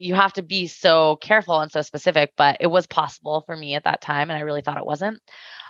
You 0.00 0.14
have 0.14 0.32
to 0.34 0.42
be 0.42 0.68
so 0.68 1.16
careful 1.16 1.58
and 1.60 1.72
so 1.72 1.82
specific, 1.82 2.32
but 2.36 2.58
it 2.60 2.68
was 2.68 2.86
possible 2.86 3.42
for 3.44 3.56
me 3.56 3.74
at 3.74 3.84
that 3.84 4.00
time, 4.00 4.30
and 4.30 4.38
I 4.38 4.42
really 4.42 4.62
thought 4.62 4.78
it 4.78 4.86
wasn't. 4.86 5.20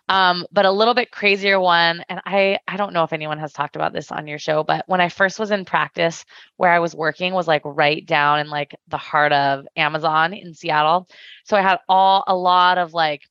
Um, 0.09 0.47
but 0.51 0.65
a 0.65 0.71
little 0.71 0.95
bit 0.95 1.11
crazier 1.11 1.61
one, 1.61 2.05
and 2.09 2.21
I 2.25 2.59
I 2.67 2.77
don't 2.77 2.93
know 2.93 3.05
if 3.05 3.13
anyone 3.13 3.39
has 3.39 3.53
talked 3.53 3.77
about 3.77 3.93
this 3.93 4.11
on 4.11 4.27
your 4.27 4.39
show, 4.39 4.65
but 4.65 4.85
when 4.87 5.01
I 5.01 5.09
first 5.09 5.39
was 5.39 5.51
in 5.51 5.65
practice, 5.65 6.25
where 6.57 6.71
I 6.71 6.79
was 6.79 6.95
working 6.95 7.35
was 7.35 7.47
like 7.47 7.63
right 7.65 8.05
down 8.05 8.41
in 8.41 8.49
like 8.49 8.75
the 8.89 8.97
heart 8.99 9.33
of 9.33 9.67
Amazon 9.77 10.33
in 10.33 10.55
Seattle. 10.55 11.09
So 11.45 11.57
I 11.57 11.63
had 11.63 11.79
all 11.89 12.25
a 12.27 12.35
lot 12.35 12.79
of 12.79 12.95
like 12.95 13.23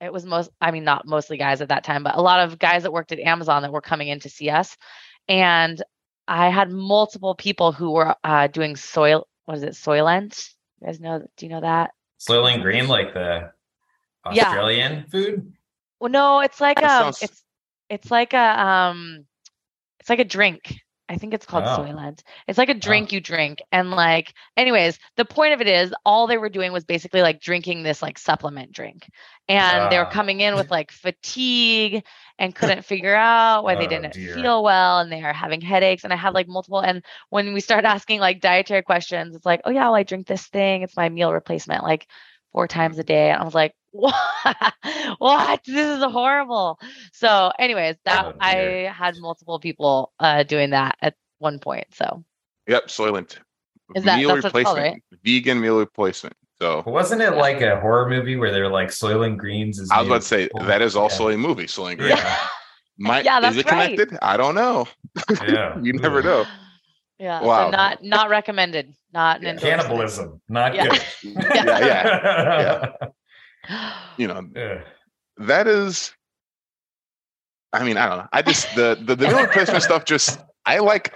it 0.00 0.12
was 0.12 0.26
most 0.26 0.50
I 0.60 0.70
mean 0.72 0.84
not 0.84 1.06
mostly 1.06 1.36
guys 1.36 1.60
at 1.60 1.68
that 1.68 1.84
time, 1.84 2.02
but 2.02 2.16
a 2.16 2.22
lot 2.22 2.40
of 2.40 2.58
guys 2.58 2.82
that 2.82 2.92
worked 2.92 3.12
at 3.12 3.20
Amazon 3.20 3.62
that 3.62 3.72
were 3.72 3.80
coming 3.80 4.08
in 4.08 4.20
to 4.20 4.28
see 4.28 4.50
us. 4.50 4.76
And 5.28 5.80
I 6.28 6.48
had 6.50 6.70
multiple 6.70 7.34
people 7.36 7.70
who 7.72 7.92
were 7.92 8.16
uh, 8.24 8.48
doing 8.48 8.74
soil 8.76 9.28
what 9.46 9.58
is 9.58 9.62
it, 9.62 9.72
Soylent? 9.74 10.50
You 10.80 10.88
guys 10.88 11.00
know 11.00 11.24
do 11.36 11.46
you 11.46 11.50
know 11.50 11.60
that? 11.60 11.92
Soylent 12.18 12.62
Green, 12.62 12.88
like 12.88 13.14
the 13.14 13.52
Yeah. 14.32 14.48
Australian 14.48 15.06
food. 15.06 15.52
Well, 16.00 16.10
no, 16.10 16.40
it's 16.40 16.60
like 16.60 16.80
That 16.80 16.84
um, 16.90 17.12
sounds- 17.12 17.22
it's 17.22 17.42
it's 17.88 18.10
like 18.10 18.32
a 18.32 18.60
um, 18.66 19.26
it's 20.00 20.10
like 20.10 20.18
a 20.18 20.24
drink. 20.24 20.80
I 21.08 21.18
think 21.18 21.34
it's 21.34 21.46
called 21.46 21.62
Oh. 21.64 21.78
Soylent. 21.78 22.22
It's 22.48 22.58
like 22.58 22.68
a 22.68 22.74
drink 22.74 23.12
you 23.12 23.20
drink, 23.20 23.60
and 23.70 23.92
like, 23.92 24.34
anyways, 24.56 24.98
the 25.16 25.24
point 25.24 25.54
of 25.54 25.60
it 25.60 25.68
is, 25.68 25.94
all 26.04 26.26
they 26.26 26.36
were 26.36 26.48
doing 26.48 26.72
was 26.72 26.84
basically 26.84 27.22
like 27.22 27.40
drinking 27.40 27.84
this 27.84 28.02
like 28.02 28.18
supplement 28.18 28.72
drink, 28.72 29.08
and 29.48 29.92
they 29.92 29.98
were 29.98 30.06
Ah. 30.06 30.10
coming 30.10 30.40
in 30.40 30.56
with 30.56 30.68
like 30.68 30.90
fatigue 30.90 32.02
and 32.40 32.52
couldn't 32.56 32.84
figure 32.84 33.14
out 33.14 33.62
why 33.62 33.76
they 33.76 33.86
Oh, 33.86 33.88
didn't 33.88 34.14
dear. 34.14 34.34
feel 34.34 34.64
well, 34.64 34.98
and 34.98 35.12
they 35.12 35.22
are 35.22 35.32
having 35.32 35.60
headaches, 35.60 36.02
and 36.02 36.12
I 36.12 36.16
had 36.16 36.34
like 36.34 36.48
multiple. 36.48 36.80
And 36.80 37.04
when 37.30 37.54
we 37.54 37.60
started 37.60 37.86
asking 37.86 38.18
like 38.18 38.40
dietary 38.40 38.82
questions, 38.82 39.36
it's 39.36 39.46
like, 39.46 39.60
oh 39.64 39.70
yeah, 39.70 39.84
well, 39.84 39.94
I 39.94 40.02
drink 40.02 40.26
this 40.26 40.48
thing. 40.48 40.82
It's 40.82 40.96
my 40.96 41.08
meal 41.08 41.32
replacement, 41.32 41.84
like 41.84 42.08
four 42.56 42.66
times 42.66 42.98
a 42.98 43.04
day. 43.04 43.28
And 43.30 43.38
I 43.42 43.44
was 43.44 43.54
like, 43.54 43.74
what? 43.92 44.14
what? 45.18 45.60
This 45.66 45.98
is 45.98 46.02
horrible. 46.02 46.78
So, 47.12 47.52
anyways, 47.58 47.96
that 48.06 48.24
Oh, 48.24 48.32
I 48.40 48.90
had 48.96 49.14
multiple 49.18 49.60
people 49.60 50.14
uh, 50.18 50.42
doing 50.42 50.70
that 50.70 50.96
at 51.02 51.14
one 51.38 51.58
point. 51.58 51.86
So, 51.94 52.24
Yep, 52.66 52.86
Soylent. 52.86 53.36
Is 53.94 54.04
that- 54.04 54.18
meal 54.18 54.30
that's 54.34 54.44
what 54.44 54.56
it's 54.60 54.64
called, 54.64 54.78
replacement? 54.78 55.02
Vegan 55.22 55.60
meal 55.60 55.78
replacement. 55.78 56.34
So 56.62 56.82
Wasn't 56.86 57.20
it 57.20 57.32
like 57.32 57.60
a 57.60 57.78
horror 57.78 58.08
movie 58.08 58.36
where 58.36 58.50
they're 58.50 58.70
like 58.70 58.88
Soylent 58.88 59.36
Greens 59.36 59.78
is 59.78 59.90
I 59.90 59.98
was 60.00 60.06
about 60.08 60.22
to 60.22 60.26
say 60.26 60.42
people? 60.44 60.64
that 60.64 60.80
is 60.80 60.96
also 60.96 61.28
Yeah. 61.28 61.34
a 61.34 61.38
movie. 61.38 61.66
Soylent 61.66 61.98
Green. 61.98 62.16
Yeah. 62.16 62.36
Might, 62.98 63.24
Yeah, 63.26 63.36
is 63.36 63.42
that's 63.42 63.56
it 63.58 63.66
right. 63.70 63.90
connected? 63.94 64.18
I 64.22 64.38
don't 64.38 64.54
know. 64.54 64.86
yeah. 65.46 65.78
You 65.82 65.92
never 65.92 66.22
know. 66.22 66.46
Yeah, 67.18 67.42
Wow. 67.42 67.66
so 67.66 67.70
not 67.70 68.02
not 68.02 68.28
recommended. 68.30 68.94
Not 69.12 69.40
an 69.42 69.56
Yeah. 69.56 69.60
Cannibalism, 69.60 70.40
not 70.48 70.74
Yeah. 70.74 70.88
good. 70.88 71.02
Yeah, 71.54 71.78
yeah. 73.68 74.06
You 74.16 74.28
know, 74.28 74.48
Ugh. 74.56 74.80
that 75.38 75.66
is 75.66 76.12
i 77.72 77.82
mean 77.84 77.96
i 77.96 78.06
don't 78.08 78.18
know 78.18 78.28
i 78.32 78.40
just 78.42 78.72
the 78.76 78.96
the, 79.04 79.14
the 79.16 79.26
meal 79.26 79.40
replacement 79.42 79.82
stuff 79.82 80.04
just 80.04 80.38
i 80.66 80.78
like 80.78 81.12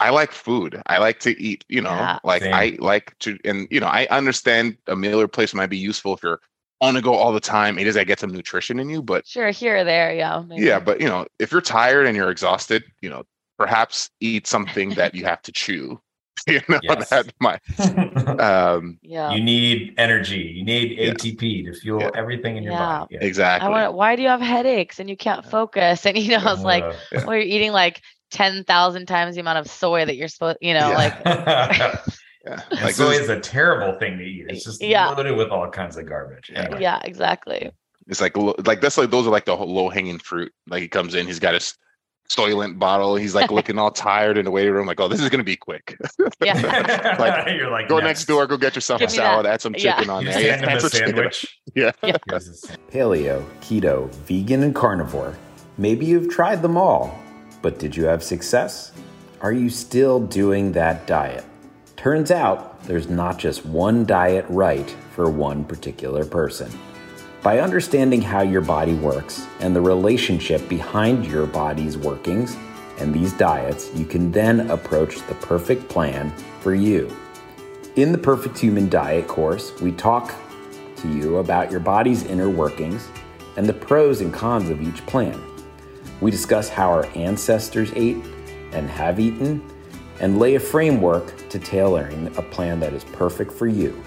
i 0.00 0.08
like 0.10 0.32
food 0.32 0.80
i 0.86 0.98
like 0.98 1.20
to 1.20 1.40
eat 1.40 1.64
you 1.68 1.80
know 1.80 1.90
Yeah. 1.90 2.18
like 2.24 2.42
Same. 2.42 2.54
i 2.54 2.76
like 2.80 3.16
to 3.20 3.38
and 3.44 3.68
you 3.70 3.78
know 3.78 3.86
i 3.86 4.06
understand 4.10 4.76
a 4.86 4.96
meal 4.96 5.20
replacement 5.20 5.62
might 5.62 5.70
be 5.70 5.76
useful 5.76 6.14
if 6.14 6.22
you're 6.22 6.40
on 6.80 6.94
the 6.94 7.02
go 7.02 7.14
all 7.14 7.32
the 7.32 7.40
time 7.40 7.78
it 7.78 7.86
is 7.86 7.96
i 7.96 8.02
get 8.02 8.18
some 8.18 8.30
nutrition 8.32 8.80
in 8.80 8.88
you 8.88 9.02
but 9.02 9.26
Sure, 9.26 9.50
here 9.50 9.76
or 9.78 9.84
there, 9.84 10.12
yeah. 10.14 10.42
maybe. 10.46 10.64
yeah 10.64 10.80
but 10.80 11.00
you 11.00 11.06
know 11.06 11.26
if 11.38 11.52
you're 11.52 11.60
tired 11.60 12.06
and 12.06 12.16
you're 12.16 12.30
exhausted 12.30 12.82
you 13.02 13.10
know 13.10 13.22
perhaps 13.62 14.10
eat 14.20 14.46
something 14.46 14.90
that 14.90 15.14
you 15.14 15.24
have 15.24 15.40
to 15.42 15.52
chew 15.52 16.00
you 16.48 16.60
know 16.68 16.80
Yes. 16.82 17.10
that 17.10 17.26
might 17.40 17.60
um 18.40 18.98
yeah. 19.02 19.32
you 19.32 19.42
need 19.44 19.94
energy. 19.98 20.38
You 20.56 20.64
need 20.64 20.98
Yeah. 20.98 21.12
ATP 21.12 21.40
to 21.66 21.72
fuel 21.80 22.00
Yeah. 22.00 22.10
everything 22.16 22.56
in 22.56 22.62
your 22.64 22.72
Yeah. 22.72 22.98
body. 23.00 23.18
exactly 23.20 23.68
I 23.68 23.70
want. 23.70 23.94
Why 23.94 24.16
do 24.16 24.22
you 24.22 24.28
have 24.28 24.40
headaches 24.40 24.98
and 24.98 25.08
you 25.10 25.16
can't 25.16 25.44
focus? 25.44 26.04
And 26.06 26.16
you 26.18 26.30
know, 26.36 26.42
it's 26.46 26.62
like, 26.62 26.84
Uh, 26.84 26.94
well, 27.26 27.36
you're 27.36 27.52
eating 27.56 27.72
like 27.72 28.00
ten 28.30 28.64
thousand 28.64 29.06
times 29.06 29.34
the 29.36 29.40
amount 29.42 29.58
of 29.58 29.66
soy 29.70 30.04
that 30.06 30.16
you're 30.16 30.26
supposed. 30.28 30.58
You 30.62 30.74
know, 30.74 30.88
Yeah. 30.90 30.96
like 30.96 31.14
yeah 32.46 32.60
like 32.82 32.94
soy 32.94 33.12
is 33.12 33.28
a 33.28 33.38
terrible 33.38 33.98
thing 34.00 34.18
to 34.18 34.24
eat. 34.24 34.46
It's 34.48 34.64
just 34.64 34.82
Yeah. 34.82 35.10
loaded 35.10 35.36
with 35.36 35.50
all 35.50 35.70
kinds 35.70 35.96
of 35.96 36.08
garbage. 36.08 36.50
Yeah. 36.52 36.62
Anyway. 36.62 36.80
yeah, 36.82 36.98
exactly. 37.04 37.70
It's 38.08 38.20
like 38.20 38.36
like 38.36 38.80
that's 38.80 38.98
like 38.98 39.10
those 39.10 39.26
are 39.28 39.30
like 39.30 39.44
the 39.44 39.54
low 39.54 39.88
hanging 39.90 40.18
fruit. 40.18 40.50
Like 40.66 40.82
he 40.82 40.88
comes 40.88 41.14
in, 41.14 41.26
he's 41.26 41.38
got 41.38 41.54
his 41.54 41.76
Soylent 42.36 42.78
bottle. 42.78 43.16
He's 43.16 43.34
like 43.34 43.50
looking 43.50 43.78
all 43.78 43.90
tired 43.90 44.38
in 44.38 44.44
the 44.44 44.50
waiting 44.50 44.72
room, 44.72 44.86
like, 44.86 45.00
oh, 45.00 45.08
this 45.08 45.20
is 45.20 45.28
gonna 45.28 45.44
be 45.44 45.56
quick. 45.56 45.96
Yeah. 46.42 47.16
Like, 47.18 47.48
You're 47.56 47.70
like 47.70 47.88
Go 47.88 47.98
next 47.98 48.24
door, 48.26 48.46
go 48.46 48.56
get 48.56 48.74
yourself 48.74 49.00
a 49.00 49.04
Give 49.04 49.10
that. 49.10 49.16
salad, 49.16 49.46
add 49.46 49.60
some 49.60 49.74
Yeah. 49.76 49.96
chicken 49.96 50.10
on 50.10 50.24
there. 50.24 50.32
send 50.34 50.62
him 50.62 50.68
add 50.68 50.76
a 50.76 50.80
some 50.80 50.90
chicken. 50.90 51.06
sandwich. 51.14 51.58
Yeah. 51.74 51.92
Here's 52.02 52.48
a 52.48 52.54
sandwich. 52.54 52.80
Paleo, 52.92 53.44
keto, 53.60 54.08
vegan, 54.26 54.62
and 54.62 54.74
carnivore. 54.74 55.36
Maybe 55.78 56.06
you've 56.06 56.30
tried 56.30 56.62
them 56.62 56.76
all, 56.76 57.18
but 57.62 57.78
did 57.78 57.96
you 57.96 58.04
have 58.04 58.22
success? 58.22 58.92
Are 59.40 59.52
you 59.52 59.68
still 59.70 60.20
doing 60.20 60.72
that 60.72 61.06
diet? 61.06 61.44
Turns 61.96 62.30
out 62.30 62.82
there's 62.84 63.08
not 63.08 63.38
just 63.38 63.64
one 63.66 64.04
diet 64.04 64.44
right 64.48 64.88
for 65.14 65.30
one 65.30 65.64
particular 65.64 66.24
person. 66.24 66.70
By 67.42 67.58
understanding 67.58 68.22
how 68.22 68.42
your 68.42 68.60
body 68.60 68.94
works 68.94 69.48
and 69.58 69.74
the 69.74 69.80
relationship 69.80 70.68
behind 70.68 71.26
your 71.26 71.44
body's 71.44 71.98
workings 71.98 72.56
and 72.98 73.12
these 73.12 73.32
diets, 73.32 73.90
you 73.96 74.04
can 74.04 74.30
then 74.30 74.70
approach 74.70 75.16
the 75.26 75.34
perfect 75.34 75.88
plan 75.88 76.32
for 76.60 76.72
you. 76.72 77.12
In 77.96 78.12
the 78.12 78.18
Perfect 78.18 78.56
Human 78.60 78.88
Diet 78.88 79.26
course, 79.26 79.72
we 79.80 79.90
talk 79.90 80.32
to 80.98 81.08
you 81.12 81.38
about 81.38 81.68
your 81.68 81.80
body's 81.80 82.22
inner 82.26 82.48
workings 82.48 83.08
and 83.56 83.66
the 83.66 83.72
pros 83.72 84.20
and 84.20 84.32
cons 84.32 84.70
of 84.70 84.80
each 84.80 85.04
plan. 85.06 85.42
We 86.20 86.30
discuss 86.30 86.68
how 86.68 86.90
our 86.90 87.06
ancestors 87.16 87.90
ate 87.96 88.24
and 88.70 88.88
have 88.88 89.18
eaten 89.18 89.68
and 90.20 90.38
lay 90.38 90.54
a 90.54 90.60
framework 90.60 91.48
to 91.48 91.58
tailoring 91.58 92.28
a 92.36 92.42
plan 92.42 92.78
that 92.78 92.92
is 92.92 93.02
perfect 93.02 93.50
for 93.50 93.66
you. 93.66 94.00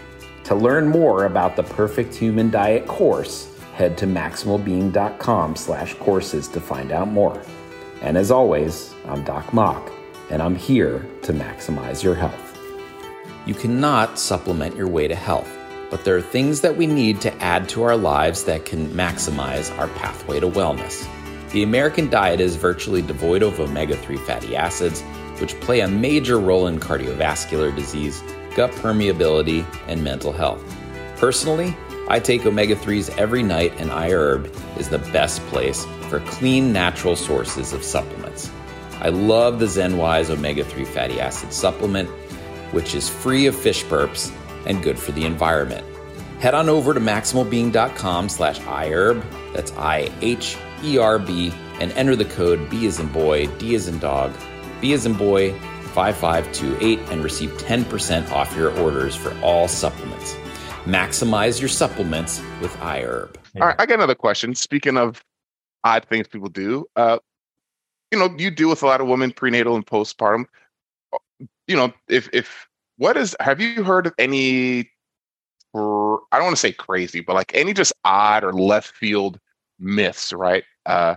To 0.45 0.53
learn 0.53 0.87
more 0.87 1.25
about 1.25 1.55
the 1.55 1.63
Perfect 1.63 2.13
Human 2.13 2.51
Diet 2.51 2.85
course, 2.85 3.51
head 3.73 3.97
to 3.97 4.05
maximalbeing.com 4.05 5.55
slash 5.55 5.95
courses 5.95 6.47
to 6.49 6.61
find 6.61 6.91
out 6.91 7.07
more. 7.07 7.41
And 8.01 8.15
as 8.15 8.29
always, 8.29 8.93
I'm 9.05 9.23
Doc 9.23 9.55
Mok, 9.55 9.91
and 10.29 10.43
I'm 10.43 10.55
here 10.55 11.03
to 11.23 11.33
maximize 11.33 12.03
your 12.03 12.13
health. 12.13 12.59
You 13.47 13.55
cannot 13.55 14.19
supplement 14.19 14.75
your 14.75 14.87
way 14.87 15.07
to 15.07 15.15
health, 15.15 15.49
but 15.89 16.05
there 16.05 16.15
are 16.15 16.21
things 16.21 16.61
that 16.61 16.77
we 16.77 16.85
need 16.85 17.21
to 17.21 17.33
add 17.43 17.67
to 17.69 17.81
our 17.81 17.97
lives 17.97 18.43
that 18.43 18.65
can 18.65 18.87
maximize 18.89 19.75
our 19.79 19.87
pathway 19.87 20.39
to 20.39 20.47
wellness. 20.47 21.07
The 21.53 21.63
American 21.63 22.07
diet 22.07 22.39
is 22.39 22.55
virtually 22.55 23.01
devoid 23.01 23.41
of 23.41 23.59
omega 23.59 23.97
3 23.97 24.17
fatty 24.17 24.55
acids, 24.55 25.01
which 25.39 25.59
play 25.59 25.79
a 25.79 25.87
major 25.87 26.39
role 26.39 26.67
in 26.67 26.79
cardiovascular 26.79 27.75
disease, 27.75 28.21
gut 28.55 28.71
permeability, 28.71 29.65
and 29.87 30.03
mental 30.03 30.31
health. 30.31 30.63
Personally, 31.17 31.75
I 32.07 32.19
take 32.19 32.45
omega 32.45 32.75
3s 32.75 33.15
every 33.17 33.43
night, 33.43 33.73
and 33.77 33.91
iHerb 33.91 34.51
is 34.79 34.89
the 34.89 34.99
best 34.99 35.41
place 35.47 35.85
for 36.09 36.19
clean, 36.21 36.71
natural 36.71 37.15
sources 37.15 37.73
of 37.73 37.83
supplements. 37.83 38.49
I 39.01 39.09
love 39.09 39.59
the 39.59 39.65
ZenWise 39.65 40.29
omega 40.29 40.63
3 40.63 40.85
fatty 40.85 41.19
acid 41.19 41.51
supplement, 41.51 42.09
which 42.71 42.95
is 42.95 43.09
free 43.09 43.45
of 43.47 43.55
fish 43.55 43.83
burps 43.85 44.31
and 44.65 44.81
good 44.81 44.97
for 44.97 45.11
the 45.11 45.25
environment. 45.25 45.85
Head 46.39 46.53
on 46.53 46.69
over 46.69 46.93
to 46.93 46.99
maximalbeing.com 46.99 48.29
slash 48.29 48.59
iHerb, 48.59 49.23
that's 49.53 49.71
I-H-E-R-B, 49.73 51.53
and 51.79 51.91
enter 51.93 52.15
the 52.15 52.25
code 52.25 52.69
B 52.69 52.85
as 52.87 52.99
in 52.99 53.07
boy, 53.07 53.47
D 53.57 53.75
as 53.75 53.87
in 53.87 53.99
dog, 53.99 54.33
B 54.79 54.93
as 54.93 55.05
in 55.05 55.13
boy, 55.13 55.53
5528 55.95 56.99
and 57.09 57.23
receive 57.23 57.51
10% 57.51 58.29
off 58.31 58.53
your 58.55 58.77
orders 58.79 59.15
for 59.15 59.33
all 59.39 59.67
supplements. 59.69 60.35
Maximize 60.83 61.59
your 61.59 61.69
supplements 61.69 62.41
with 62.61 62.71
iHerb. 62.77 63.37
All 63.55 63.67
right, 63.67 63.75
I 63.79 63.85
got 63.85 63.95
another 63.95 64.13
question. 64.13 64.53
Speaking 64.53 64.97
of 64.97 65.23
odd 65.85 66.05
things 66.05 66.27
people 66.27 66.49
do, 66.49 66.85
uh, 66.97 67.17
you 68.11 68.19
know, 68.19 68.35
you 68.37 68.51
deal 68.51 68.69
with 68.69 68.83
a 68.83 68.85
lot 68.85 68.99
of 68.99 69.07
women 69.07 69.31
prenatal 69.31 69.75
and 69.75 69.85
postpartum. 69.85 70.45
You 71.67 71.75
know, 71.77 71.93
if 72.09 72.29
if 72.33 72.67
what 72.97 73.15
is 73.17 73.35
have 73.39 73.61
you 73.61 73.83
heard 73.83 74.05
of 74.05 74.13
any 74.19 74.89
I 75.73 76.37
don't 76.37 76.43
want 76.43 76.55
to 76.55 76.59
say 76.61 76.71
crazy, 76.71 77.21
but 77.21 77.33
like 77.35 77.51
any 77.55 77.73
just 77.73 77.93
odd 78.03 78.43
or 78.43 78.53
left 78.53 78.93
field 78.95 79.39
myths, 79.79 80.33
right? 80.33 80.63
Uh 80.85 81.15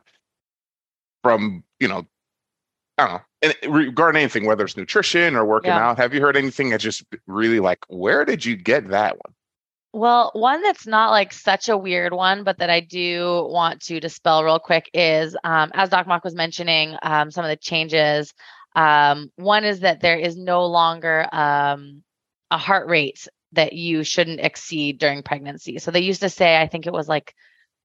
from, 1.23 1.65
you 1.81 1.89
know, 1.89 2.07
I 2.99 3.07
don't 3.07 3.13
know. 3.15 3.21
And 3.41 3.75
regarding 3.75 4.21
anything, 4.21 4.45
whether 4.45 4.65
it's 4.65 4.77
nutrition 4.77 5.37
or 5.37 5.45
working 5.45 5.71
Yeah. 5.71 5.91
out, 5.91 5.99
have 5.99 6.13
you 6.13 6.21
heard 6.21 6.37
anything 6.37 6.71
that 6.71 6.81
just 6.81 7.05
really 7.27 7.61
like, 7.61 7.79
where 7.89 8.25
did 8.25 8.45
you 8.45 8.57
get 8.57 8.89
that 8.89 9.13
one? 9.13 9.35
Well, 9.93 10.31
one 10.35 10.63
that's 10.63 10.87
not 10.87 11.11
like 11.11 11.33
such 11.33 11.69
a 11.69 11.77
weird 11.77 12.13
one, 12.13 12.45
but 12.45 12.59
that 12.59 12.71
I 12.71 12.81
do 12.81 13.47
want 13.49 13.81
to 13.83 14.01
dispel 14.01 14.45
real 14.45 14.59
quick 14.59 14.91
is, 14.93 15.37
um, 15.45 15.71
as 15.75 15.89
Doc 15.89 16.07
Mok 16.07 16.25
was 16.25 16.35
mentioning, 16.35 16.97
um, 17.03 17.31
some 17.31 17.45
of 17.45 17.49
the 17.49 17.57
changes. 17.57 18.35
Um, 18.77 19.31
one 19.37 19.65
is 19.65 19.81
that 19.81 20.01
there 20.01 20.19
is 20.19 20.37
no 20.37 20.67
longer 20.67 21.27
um, 21.33 22.03
a 22.51 22.59
heart 22.59 22.89
rate 22.89 23.27
that 23.53 23.73
you 23.73 24.05
shouldn't 24.05 24.41
exceed 24.41 24.99
during 24.99 25.23
pregnancy. 25.23 25.79
So 25.79 25.91
they 25.91 26.01
used 26.01 26.21
to 26.21 26.29
say, 26.29 26.61
I 26.61 26.67
think 26.67 26.87
it 26.87 26.93
was 26.93 27.09
like, 27.09 27.35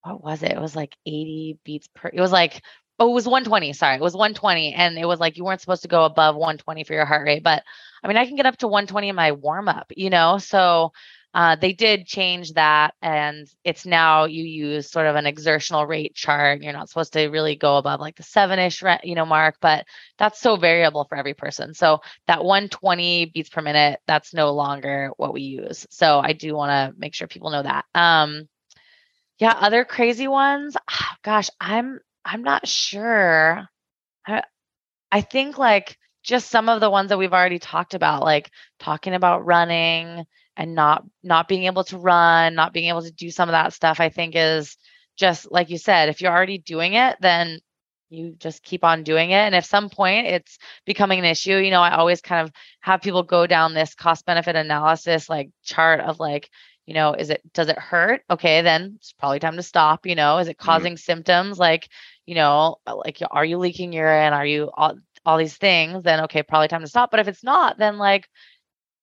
what 0.04 0.22
was 0.22 0.44
it? 0.44 0.52
It 0.52 0.60
was 0.60 0.76
like 0.76 0.96
80 1.06 1.58
beats 1.64 1.88
per. 1.96 2.10
It 2.10 2.20
was 2.20 2.32
like, 2.34 2.62
oh, 3.00 3.10
it 3.10 3.14
was 3.14 3.26
120. 3.26 3.74
Sorry, 3.74 3.96
it 3.96 4.02
was 4.02 4.14
120, 4.16 4.74
and 4.74 4.98
it 4.98 5.06
was 5.06 5.20
like 5.20 5.38
you 5.38 5.46
weren't 5.46 5.62
supposed 5.62 5.84
to 5.84 5.88
go 5.88 6.06
above 6.06 6.36
120 6.36 6.84
for 6.84 6.94
your 6.94 7.06
heart 7.06 7.26
rate. 7.26 7.44
But 7.44 7.64
I 8.04 8.08
mean, 8.08 8.18
I 8.18 8.26
can 8.26 8.36
get 8.36 8.46
up 8.46 8.58
to 8.58 8.68
120 8.68 9.10
in 9.10 9.16
my 9.16 9.32
warm 9.32 9.68
up, 9.68 9.92
you 9.96 10.10
know. 10.10 10.38
So 10.38 10.92
uh, 11.34 11.56
they 11.56 11.74
did 11.74 12.06
change 12.06 12.54
that, 12.54 12.94
and 13.02 13.48
it's 13.64 13.86
now 13.86 14.26
you 14.26 14.44
use 14.44 14.92
sort 14.92 15.08
of 15.08 15.16
an 15.16 15.26
exertional 15.26 15.88
rate 15.88 16.14
chart. 16.14 16.62
You're 16.62 16.74
not 16.74 16.90
supposed 16.90 17.14
to 17.14 17.28
really 17.28 17.56
go 17.56 17.78
above 17.78 18.00
like 18.00 18.16
the 18.16 18.24
seven-ish, 18.24 18.84
you 19.04 19.16
know, 19.16 19.26
mark, 19.26 19.56
but 19.60 19.86
that's 20.20 20.40
so 20.40 20.58
variable 20.58 21.06
for 21.06 21.18
every 21.18 21.34
person. 21.34 21.74
So 21.74 22.02
that 22.28 22.44
120 22.44 23.32
beats 23.34 23.50
per 23.50 23.62
minute, 23.62 24.00
that's 24.06 24.34
no 24.34 24.54
longer 24.54 25.10
what 25.18 25.34
we 25.34 25.42
use. 25.42 25.88
So 25.90 26.20
I 26.20 26.34
do 26.34 26.56
want 26.56 26.70
to 26.70 27.00
make 27.00 27.16
sure 27.16 27.28
people 27.28 27.50
know 27.50 27.64
that. 27.64 27.86
Um, 27.96 28.48
yeah, 29.40 29.56
other 29.60 29.86
crazy 29.86 30.28
ones. 30.28 30.78
Gosh, 31.24 31.50
I'm 31.60 32.00
I'm 32.26 32.44
not 32.44 32.68
sure. 32.68 33.68
I 34.26 34.44
I 35.12 35.22
think 35.22 35.58
like 35.58 35.98
just 36.24 36.50
some 36.50 36.70
of 36.70 36.80
the 36.80 36.90
ones 36.90 37.10
that 37.10 37.18
we've 37.18 37.34
already 37.34 37.60
talked 37.60 37.94
about, 37.94 38.24
like 38.24 38.50
talking 38.80 39.14
about 39.14 39.46
running 39.46 40.26
and 40.56 40.76
not 40.76 41.04
not 41.24 41.48
being 41.48 41.66
able 41.66 41.84
to 41.86 41.98
run, 41.98 42.56
not 42.56 42.74
being 42.74 42.90
able 42.90 43.02
to 43.04 43.12
do 43.12 43.30
some 43.32 43.50
of 43.50 43.54
that 43.54 43.74
stuff, 43.74 44.00
I 44.00 44.10
think 44.10 44.34
is 44.36 44.78
just 45.18 45.52
like 45.52 45.70
you 45.70 45.78
said, 45.78 46.10
if 46.10 46.22
you're 46.22 46.32
already 46.32 46.58
doing 46.58 46.94
it, 46.94 47.18
then 47.22 47.60
you 48.10 48.36
just 48.38 48.64
keep 48.64 48.84
on 48.84 49.04
doing 49.04 49.32
it. 49.32 49.36
And 49.36 49.56
if 49.56 49.66
some 49.66 49.90
point 49.90 50.28
it's 50.28 50.58
becoming 50.86 51.20
an 51.20 51.26
issue, 51.26 51.58
you 51.58 51.72
know, 51.72 51.82
I 51.82 51.96
always 51.96 52.22
kind 52.22 52.48
of 52.48 52.54
have 52.82 53.02
people 53.02 53.24
go 53.24 53.48
down 53.48 53.74
this 53.74 53.96
cost 53.96 54.26
benefit 54.26 54.56
analysis 54.56 55.30
like 55.30 55.50
chart 55.64 56.00
of 56.00 56.20
like, 56.20 56.50
you 56.86 56.94
know, 56.94 57.14
is 57.14 57.30
it 57.30 57.42
does 57.54 57.70
it 57.70 57.80
hurt? 57.80 58.22
Okay, 58.30 58.62
then 58.62 58.94
it's 58.98 59.14
probably 59.14 59.40
time 59.40 59.56
to 59.56 59.64
stop, 59.64 60.06
you 60.06 60.16
know. 60.16 60.38
Is 60.38 60.48
it 60.48 60.58
mm-hmm. 60.58 60.66
causing 60.66 60.98
symptoms 60.98 61.58
like, 61.58 61.90
you 62.26 62.36
know, 62.36 62.78
like 62.88 63.20
are 63.32 63.46
you 63.46 63.58
leaking 63.58 63.94
urine? 63.94 64.34
Are 64.34 64.46
you 64.46 64.72
all, 64.74 64.96
all 65.26 65.38
these 65.38 65.58
things? 65.58 66.04
Then 66.04 66.22
okay, 66.22 66.44
probably 66.44 66.68
time 66.68 66.82
to 66.82 66.88
stop. 66.88 67.12
But 67.12 67.20
if 67.20 67.28
it's 67.28 67.44
not, 67.44 67.78
then 67.78 67.98
like 67.98 68.30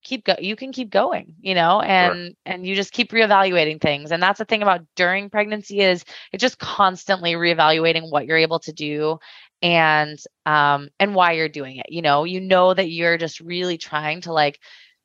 keep 0.03 0.25
go 0.25 0.35
you 0.39 0.57
can 0.57 0.73
keep 0.73 0.91
going 0.91 1.35
you 1.41 1.55
know 1.55 1.81
and 1.81 2.35
and 2.47 2.67
you 2.67 2.75
just 2.75 2.93
keep 2.93 3.11
reevaluating 3.13 3.81
things 3.81 4.13
and 4.13 4.23
that's 4.23 4.39
the 4.39 4.45
thing 4.45 4.63
about 4.63 4.81
during 4.97 5.29
pregnancy 5.29 5.81
is 5.81 6.05
it's 6.33 6.41
just 6.41 6.59
constantly 6.59 7.33
reevaluating 7.33 8.11
what 8.11 8.25
you're 8.25 8.39
able 8.39 8.59
to 8.59 8.73
do 8.73 9.19
and 9.61 10.19
um 10.47 10.89
and 10.99 11.15
why 11.15 11.33
you're 11.33 11.51
doing 11.51 11.77
it 11.77 11.87
you 11.91 12.01
know 12.01 12.25
you 12.25 12.41
know 12.41 12.73
that 12.73 12.91
you're 12.91 13.19
just 13.19 13.41
really 13.41 13.77
trying 13.77 14.23
to 14.23 14.33
like 14.33 14.59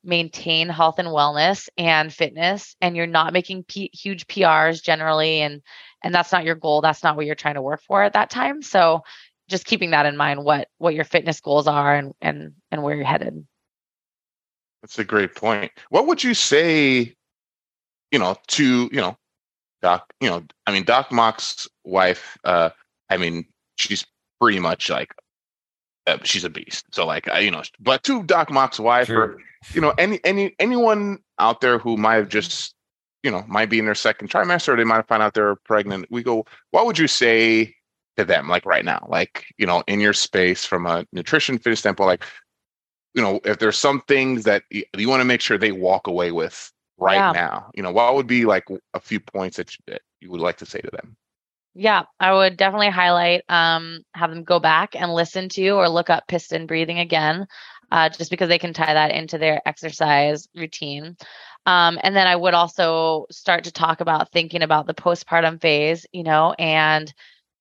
maintain 0.06 0.68
health 0.68 0.98
and 0.98 1.08
wellness 1.08 1.68
and 1.76 2.12
fitness 2.12 2.76
and 2.80 2.96
you're 2.96 3.06
not 3.06 3.32
making 3.32 3.64
P- 3.64 3.90
huge 3.92 4.26
PRs 4.26 4.82
generally 4.82 5.40
and 5.40 5.62
and 6.02 6.14
that's 6.14 6.32
not 6.32 6.44
your 6.44 6.54
goal 6.54 6.80
that's 6.80 7.02
not 7.02 7.16
what 7.16 7.26
you're 7.26 7.34
trying 7.34 7.54
to 7.54 7.62
work 7.62 7.82
for 7.82 8.02
at 8.02 8.12
that 8.14 8.30
time 8.30 8.62
so 8.62 9.02
just 9.48 9.66
keeping 9.66 9.90
that 9.90 10.06
in 10.06 10.16
mind 10.16 10.44
what 10.44 10.68
what 10.78 10.94
your 10.94 11.04
fitness 11.04 11.40
goals 11.40 11.66
are 11.66 11.94
and 11.94 12.14
and 12.20 12.52
and 12.70 12.82
where 12.82 12.94
you're 12.94 13.04
headed 13.04 13.46
That's 14.82 14.98
a 15.00 15.04
great 15.04 15.34
point. 15.34 15.72
What 15.90 16.06
would 16.06 16.22
you 16.22 16.32
say, 16.32 17.14
you 18.12 18.18
know, 18.20 18.36
to, 18.48 18.88
you 18.92 19.00
know, 19.00 19.16
Doc, 19.82 20.12
you 20.20 20.30
know, 20.30 20.44
I 20.66 20.72
mean, 20.72 20.84
Doc 20.84 21.10
Mok's 21.10 21.66
wife, 21.84 22.38
uh, 22.44 22.70
I 23.10 23.16
mean, 23.16 23.46
she's 23.74 24.06
pretty 24.40 24.60
much 24.60 24.88
like, 24.88 25.12
uh, 26.06 26.18
she's 26.22 26.44
a 26.44 26.50
beast. 26.50 26.84
So 26.92 27.06
like, 27.06 27.28
I, 27.28 27.40
you 27.40 27.50
know, 27.50 27.62
but 27.80 28.02
to 28.04 28.22
Doc 28.22 28.50
Mok's 28.50 28.78
wife 28.80 29.06
Sure. 29.08 29.22
or, 29.22 29.38
you 29.74 29.80
know, 29.80 29.92
any, 29.98 30.20
any, 30.24 30.54
anyone 30.58 31.18
out 31.38 31.60
there 31.60 31.78
who 31.78 31.96
might 31.96 32.14
have 32.14 32.28
just, 32.28 32.74
you 33.22 33.30
know, 33.30 33.44
might 33.48 33.68
be 33.68 33.78
in 33.78 33.84
their 33.84 33.94
second 33.94 34.30
trimester, 34.30 34.68
or 34.68 34.76
they 34.76 34.84
might 34.84 35.08
find 35.08 35.22
out 35.22 35.34
they're 35.34 35.56
pregnant. 35.56 36.06
We 36.10 36.22
go, 36.22 36.46
what 36.70 36.86
would 36.86 36.98
you 36.98 37.08
say 37.08 37.74
to 38.16 38.24
them, 38.24 38.48
like 38.48 38.64
right 38.64 38.84
now, 38.84 39.06
like, 39.10 39.46
you 39.58 39.66
know, 39.66 39.82
in 39.88 40.00
your 40.00 40.12
space 40.12 40.64
from 40.64 40.86
a 40.86 41.04
nutrition 41.12 41.58
fitness 41.58 41.80
standpoint, 41.80 42.06
like, 42.06 42.24
you 43.14 43.22
know, 43.22 43.40
if 43.44 43.58
there's 43.58 43.78
some 43.78 44.00
things 44.02 44.44
that 44.44 44.62
y- 44.72 44.84
you 44.96 45.08
want 45.08 45.20
to 45.20 45.24
make 45.24 45.40
sure 45.40 45.58
they 45.58 45.72
walk 45.72 46.06
away 46.06 46.32
with 46.32 46.72
right 46.98 47.16
Yeah. 47.16 47.32
now, 47.32 47.70
you 47.74 47.82
know, 47.82 47.90
what 47.90 48.14
would 48.14 48.26
be 48.26 48.44
like 48.44 48.64
a 48.94 49.00
few 49.00 49.20
points 49.20 49.56
that 49.56 49.72
you, 49.72 49.78
that 49.88 50.02
you 50.20 50.30
would 50.30 50.40
like 50.40 50.58
to 50.58 50.66
say 50.66 50.80
to 50.80 50.90
them? 50.90 51.16
Yeah, 51.78 52.04
I 52.18 52.32
would 52.32 52.56
definitely 52.56 52.88
highlight 52.88 53.42
um, 53.50 54.00
have 54.14 54.30
them 54.30 54.44
go 54.44 54.58
back 54.58 54.96
and 54.96 55.12
listen 55.12 55.50
to 55.50 55.68
or 55.72 55.90
look 55.90 56.08
up 56.08 56.26
piston 56.26 56.66
breathing 56.66 56.98
again, 57.00 57.46
uh, 57.92 58.08
just 58.08 58.30
because 58.30 58.48
they 58.48 58.58
can 58.58 58.72
tie 58.72 58.94
that 58.94 59.10
into 59.10 59.36
their 59.36 59.60
exercise 59.68 60.48
routine. 60.54 61.18
Um, 61.66 61.98
and 62.02 62.16
then 62.16 62.26
I 62.26 62.34
would 62.34 62.54
also 62.54 63.26
start 63.30 63.64
to 63.64 63.72
talk 63.72 64.00
about 64.00 64.32
thinking 64.32 64.62
about 64.62 64.86
the 64.86 64.94
postpartum 64.94 65.60
phase, 65.60 66.06
you 66.12 66.22
know, 66.22 66.54
and 66.58 67.12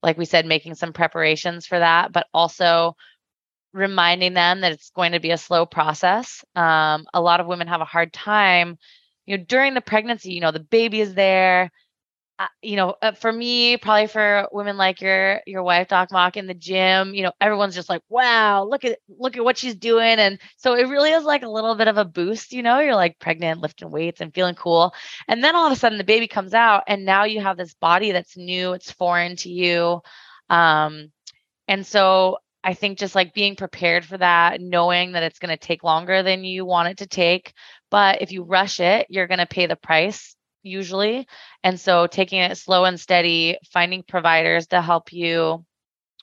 like 0.01 0.17
we 0.17 0.23
said, 0.23 0.45
making 0.45 0.75
some 0.75 0.93
preparations 0.93 1.65
for 1.65 1.77
that, 1.79 2.13
but 2.13 2.25
also 2.33 2.95
reminding 3.73 4.33
them 4.33 4.61
that 4.61 4.71
it's 4.71 4.91
going 4.91 5.11
to 5.13 5.19
be 5.19 5.31
a 5.31 5.37
slow 5.37 5.65
process. 5.65 6.43
Um, 6.55 7.05
a 7.13 7.21
lot 7.21 7.41
of 7.41 7.47
women 7.47 7.67
have 7.67 7.81
a 7.81 7.85
hard 7.85 8.13
time, 8.13 8.77
you 9.25 9.37
know, 9.37 9.43
during 9.43 9.73
the 9.73 9.81
pregnancy, 9.81 10.33
you 10.33 10.41
know, 10.41 10.51
the 10.51 10.59
baby 10.61 11.01
is 11.01 11.13
there 11.13 11.71
uh, 12.37 12.47
you 12.61 12.75
know, 12.75 12.95
uh, 13.01 13.13
for 13.13 13.31
me, 13.31 13.77
probably 13.77 14.07
for 14.07 14.49
women 14.51 14.75
like 14.75 14.99
your 14.99 15.39
your 15.47 15.63
wife, 15.63 15.87
Doc 15.87 16.11
Mok, 16.11 16.35
in 16.35 16.47
the 16.47 16.53
gym, 16.53 17.13
you 17.13 17.23
know, 17.23 17.31
everyone's 17.39 17.75
just 17.75 17.87
like, 17.87 18.01
"Wow, 18.09 18.65
look 18.65 18.83
at 18.83 18.99
look 19.07 19.37
at 19.37 19.43
what 19.43 19.57
she's 19.57 19.75
doing," 19.75 20.19
and 20.19 20.39
so 20.57 20.73
it 20.73 20.89
really 20.89 21.11
is 21.11 21.23
like 21.23 21.43
a 21.43 21.49
little 21.49 21.75
bit 21.75 21.87
of 21.87 21.97
a 21.97 22.03
boost. 22.03 22.51
You 22.51 22.61
know, 22.61 22.79
you're 22.79 22.95
like 22.95 23.19
pregnant, 23.19 23.61
lifting 23.61 23.89
weights, 23.89 24.19
and 24.19 24.33
feeling 24.33 24.55
cool, 24.55 24.93
and 25.29 25.41
then 25.41 25.55
all 25.55 25.65
of 25.65 25.71
a 25.71 25.77
sudden 25.77 25.97
the 25.97 26.03
baby 26.03 26.27
comes 26.27 26.53
out, 26.53 26.83
and 26.87 27.05
now 27.05 27.23
you 27.23 27.39
have 27.39 27.55
this 27.55 27.73
body 27.75 28.11
that's 28.11 28.35
new, 28.35 28.73
it's 28.73 28.91
foreign 28.91 29.37
to 29.37 29.49
you, 29.49 30.01
um, 30.49 31.11
and 31.67 31.85
so 31.87 32.39
I 32.63 32.73
think 32.73 32.97
just 32.97 33.15
like 33.15 33.33
being 33.33 33.55
prepared 33.55 34.05
for 34.05 34.17
that, 34.17 34.59
knowing 34.59 35.13
that 35.13 35.23
it's 35.23 35.39
going 35.39 35.55
to 35.55 35.67
take 35.67 35.83
longer 35.83 36.23
than 36.23 36.43
you 36.43 36.65
want 36.65 36.89
it 36.89 36.97
to 36.97 37.07
take, 37.07 37.53
but 37.91 38.21
if 38.21 38.31
you 38.31 38.43
rush 38.43 38.79
it, 38.81 39.07
you're 39.09 39.27
going 39.27 39.39
to 39.39 39.45
pay 39.45 39.67
the 39.67 39.75
price 39.77 40.34
usually. 40.65 41.27
And 41.63 41.79
so 41.79 42.07
taking 42.07 42.39
it 42.39 42.57
slow 42.57 42.85
and 42.85 42.99
steady, 42.99 43.57
finding 43.71 44.03
providers 44.03 44.67
to 44.67 44.81
help 44.81 45.13
you 45.13 45.65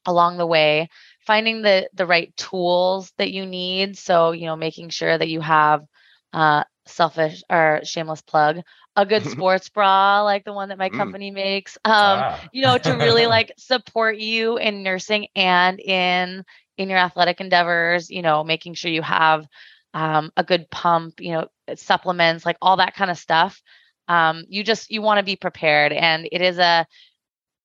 along 0.05 0.37
the 0.37 0.47
way, 0.47 0.89
finding 1.27 1.63
the 1.63 1.89
the 1.95 2.07
right 2.07 2.37
tools 2.37 3.13
that 3.19 3.33
you 3.33 3.47
need. 3.47 3.97
So, 3.97 4.33
you 4.33 4.47
know, 4.47 4.57
making 4.57 4.91
sure 4.91 5.17
that 5.17 5.29
you 5.29 5.41
have 5.41 5.85
uh 6.33 6.65
selfish 6.87 7.43
or 7.49 7.81
shameless 7.85 8.23
plug 8.23 8.63
a 8.97 9.07
good 9.07 9.25
sports 9.25 9.69
bra 9.69 10.23
like 10.23 10.45
the 10.45 10.53
one 10.53 10.69
that 10.69 10.79
my 10.79 10.91
mm. 10.91 10.97
company 10.97 11.31
makes 11.31 11.77
um 11.85 11.93
ah. 11.95 12.41
you 12.53 12.63
know 12.63 12.77
to 12.77 12.93
really 12.95 13.27
like 13.37 13.53
support 13.57 14.19
you 14.19 14.59
in 14.59 14.83
nursing 14.83 15.29
and 15.35 15.81
in 15.81 16.45
in 16.77 16.89
your 16.89 16.99
athletic 16.99 17.41
endeavors 17.41 18.11
you 18.11 18.23
know 18.23 18.45
making 18.45 18.75
sure 18.75 18.91
you 18.91 19.03
have 19.03 19.47
um, 19.95 20.33
a 20.37 20.45
good 20.45 20.71
pump 20.71 21.21
you 21.21 21.33
know 21.33 21.49
supplements 21.77 22.47
like 22.47 22.57
all 22.63 22.79
that 22.79 22.95
kind 22.95 23.11
of 23.11 23.19
stuff 23.19 23.63
um, 24.09 24.45
you 24.49 24.65
just 24.65 24.91
you 24.91 25.03
want 25.03 25.19
to 25.19 25.25
be 25.25 25.37
prepared 25.37 25.93
and 25.93 26.29
it 26.31 26.43
is 26.43 26.59
a 26.59 26.87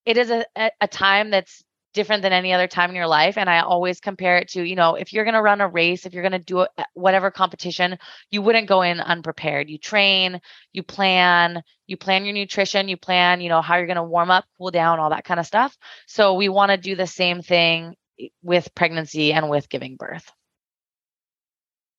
it 0.05 0.17
is 0.17 0.29
a, 0.29 0.45
a 0.79 0.87
time 0.87 1.29
that's 1.31 1.63
different 1.93 2.21
than 2.21 2.31
any 2.31 2.53
other 2.53 2.67
time 2.67 2.91
in 2.91 2.95
your 2.95 3.07
life 3.07 3.39
and 3.39 3.49
i 3.49 3.59
always 3.59 3.99
compare 3.99 4.37
it 4.37 4.49
to 4.49 4.61
you 4.61 4.75
know 4.75 4.93
if 4.93 5.13
you're 5.13 5.23
going 5.23 5.33
to 5.33 5.41
run 5.41 5.61
a 5.61 5.67
race 5.67 6.05
if 6.05 6.13
you're 6.13 6.21
going 6.21 6.31
to 6.31 6.37
do 6.37 6.59
a, 6.59 6.67
whatever 6.93 7.31
competition 7.31 7.97
you 8.29 8.41
wouldn't 8.41 8.67
go 8.67 8.81
in 8.81 8.99
unprepared. 8.99 9.69
You 9.69 9.77
train 9.77 10.39
you 10.73 10.83
plan 10.83 11.63
you 11.87 11.97
plan 11.97 12.25
your 12.25 12.33
nutrition 12.33 12.87
you 12.87 12.97
plan 12.97 13.41
you 13.41 13.49
know 13.49 13.61
how 13.61 13.77
you're 13.77 13.87
going 13.87 13.95
to 13.95 14.03
warm 14.03 14.29
up 14.29 14.45
cool 14.57 14.71
down 14.71 14.99
all 14.99 15.09
that 15.09 15.23
kind 15.23 15.39
of 15.39 15.45
stuff. 15.45 15.77
So 16.05 16.35
we 16.35 16.49
want 16.49 16.71
to 16.71 16.77
do 16.77 16.95
the 16.95 17.07
same 17.07 17.41
thing 17.41 17.95
with 18.41 18.73
pregnancy 18.75 19.33
and 19.33 19.49
with 19.49 19.69
giving 19.69 19.95
birth. 19.95 20.31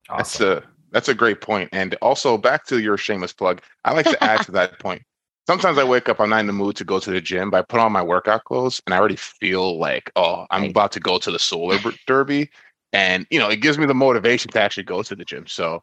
Awesome. 0.09 0.19
that's 0.19 0.41
a 0.41 0.78
that's 0.91 1.09
a 1.09 1.15
great 1.15 1.41
point. 1.41 1.69
And 1.73 1.95
also 2.03 2.39
back 2.39 2.65
to 2.67 2.81
your 2.81 2.97
shameless 2.97 3.33
plug, 3.33 3.63
I 3.85 3.93
like 3.93 4.07
to 4.07 4.23
add 4.25 4.43
to 4.47 4.53
that 4.53 4.79
point. 4.79 5.03
Sometimes 5.47 5.79
I 5.79 5.85
wake 5.85 6.09
up, 6.09 6.21
I'm 6.21 6.29
not 6.31 6.41
in 6.41 6.47
the 6.47 6.53
mood 6.53 6.77
to 6.77 6.85
go 6.85 6.99
to 6.99 7.11
the 7.11 7.23
gym, 7.23 7.51
but 7.51 7.59
I 7.59 7.63
put 7.63 7.81
on 7.81 7.91
my 7.91 8.03
workout 8.03 8.45
clothes 8.45 8.83
and 8.87 8.95
I 8.95 8.99
already 8.99 9.17
feel 9.17 9.79
like, 9.79 10.11
oh, 10.15 10.47
I'm 10.51 10.63
right. 10.63 10.71
about 10.71 10.93
to 10.93 11.01
go 11.01 11.19
to 11.19 11.31
the 11.31 11.39
solar 11.39 11.79
derby. 12.07 12.51
And 12.93 13.27
you 13.31 13.39
know, 13.39 13.49
it 13.49 13.61
gives 13.61 13.79
me 13.79 13.87
the 13.87 13.95
motivation 13.95 14.51
to 14.53 14.61
actually 14.61 14.85
go 14.85 15.03
to 15.03 15.15
the 15.15 15.25
gym. 15.25 15.47
So, 15.47 15.83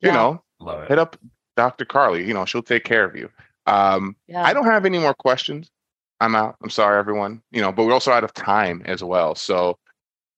you 0.00 0.10
yeah. 0.10 0.14
know, 0.60 0.84
hit 0.86 0.98
up 0.98 1.16
Dr. 1.56 1.84
Karlie. 1.84 2.26
You 2.26 2.34
know, 2.34 2.44
she'll 2.44 2.62
take 2.62 2.84
care 2.84 3.04
of 3.04 3.16
you. 3.16 3.30
Um, 3.66 4.16
yeah. 4.28 4.42
I 4.42 4.52
don't 4.52 4.66
have 4.66 4.84
any 4.84 4.98
more 4.98 5.14
questions. 5.14 5.70
I'm 6.20 6.34
out. 6.34 6.56
I'm 6.62 6.70
sorry, 6.70 6.98
everyone. 6.98 7.42
You 7.50 7.60
know, 7.60 7.72
but 7.72 7.84
we're 7.84 7.92
also 7.92 8.12
out 8.12 8.24
of 8.24 8.32
time 8.32 8.82
as 8.86 9.02
well. 9.02 9.34
So, 9.34 9.78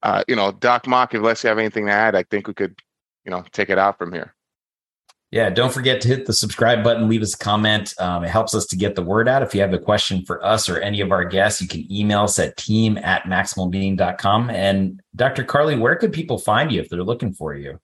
uh, 0.02 0.24
you 0.28 0.36
know, 0.36 0.52
Doc 0.52 0.86
Mok, 0.86 1.14
if 1.14 1.22
let's 1.22 1.42
have 1.42 1.58
anything 1.58 1.86
to 1.86 1.92
add, 1.92 2.14
I 2.14 2.22
think 2.24 2.48
we 2.48 2.54
could 2.54 2.76
you 3.28 3.30
know 3.30 3.44
take 3.52 3.68
it 3.68 3.78
out 3.78 3.98
from 3.98 4.10
here 4.10 4.34
yeah 5.30 5.50
don't 5.50 5.72
forget 5.72 6.00
to 6.00 6.08
hit 6.08 6.24
the 6.24 6.32
subscribe 6.32 6.82
button 6.82 7.08
leave 7.08 7.20
us 7.20 7.34
a 7.34 7.38
comment 7.38 7.92
um, 8.00 8.24
it 8.24 8.30
helps 8.30 8.54
us 8.54 8.64
to 8.64 8.74
get 8.74 8.94
the 8.94 9.02
word 9.02 9.28
out 9.28 9.42
if 9.42 9.54
you 9.54 9.60
have 9.60 9.74
a 9.74 9.78
question 9.78 10.24
for 10.24 10.42
us 10.42 10.66
or 10.66 10.78
any 10.78 11.02
of 11.02 11.12
our 11.12 11.26
guests 11.26 11.60
you 11.60 11.68
can 11.68 11.86
email 11.92 12.20
us 12.20 12.38
at 12.38 12.56
team 12.56 12.96
at 12.96 13.24
maximalbeing.com 13.24 14.48
and 14.48 15.02
dr 15.14 15.44
Karlie 15.44 15.78
where 15.78 15.96
could 15.96 16.10
people 16.12 16.38
find 16.38 16.72
you 16.72 16.80
if 16.80 16.88
they're 16.88 17.04
looking 17.04 17.34
for 17.34 17.54
you 17.54 17.78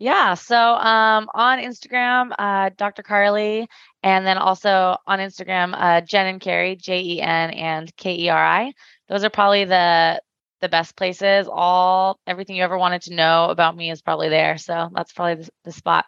yeah. 0.00 0.34
So 0.34 0.56
um, 0.56 1.28
on 1.34 1.58
Instagram, 1.58 2.30
uh, 2.38 2.70
Dr. 2.76 3.02
Karlie, 3.02 3.66
and 4.04 4.24
then 4.24 4.38
also 4.38 4.96
on 5.08 5.18
Instagram, 5.18 5.74
uh, 5.76 6.02
Jen 6.02 6.28
and 6.28 6.40
Keri, 6.40 6.76
J 6.76 7.00
E 7.00 7.20
N 7.20 7.50
and 7.50 7.96
K 7.96 8.14
E 8.16 8.28
R 8.28 8.38
I. 8.46 8.72
Those 9.08 9.24
are 9.24 9.30
probably 9.30 9.64
the 9.64 10.22
the 10.60 10.68
best 10.68 10.96
places. 10.96 11.48
All 11.50 12.18
everything 12.26 12.56
you 12.56 12.64
ever 12.64 12.78
wanted 12.78 13.02
to 13.02 13.14
know 13.14 13.46
about 13.50 13.76
me 13.76 13.90
is 13.90 14.02
probably 14.02 14.28
there. 14.28 14.58
So 14.58 14.90
that's 14.94 15.12
probably 15.12 15.44
the, 15.44 15.50
the 15.64 15.72
spot. 15.72 16.06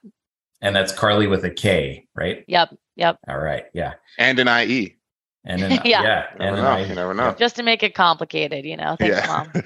And 0.62 0.76
that's 0.76 0.92
Karlie 0.92 1.28
with 1.28 1.44
a 1.44 1.50
K, 1.50 2.06
right? 2.14 2.44
Yep. 2.46 2.76
Yep. 2.96 3.18
All 3.28 3.38
right. 3.38 3.64
Yeah. 3.72 3.94
And 4.18 4.38
an 4.38 4.48
IE. 4.48 4.96
And 5.44 5.62
an, 5.62 5.70
yeah. 5.84 6.02
yeah. 6.02 6.26
And 6.38 6.56
an 6.56 6.80
IE. 6.80 6.88
You 6.88 6.94
never 6.94 7.14
know. 7.14 7.34
Just 7.38 7.56
to 7.56 7.62
make 7.62 7.82
it 7.82 7.94
complicated, 7.94 8.64
you 8.64 8.76
know. 8.76 8.96
Thanks, 8.98 9.16
yeah. 9.16 9.26
mom. 9.26 9.64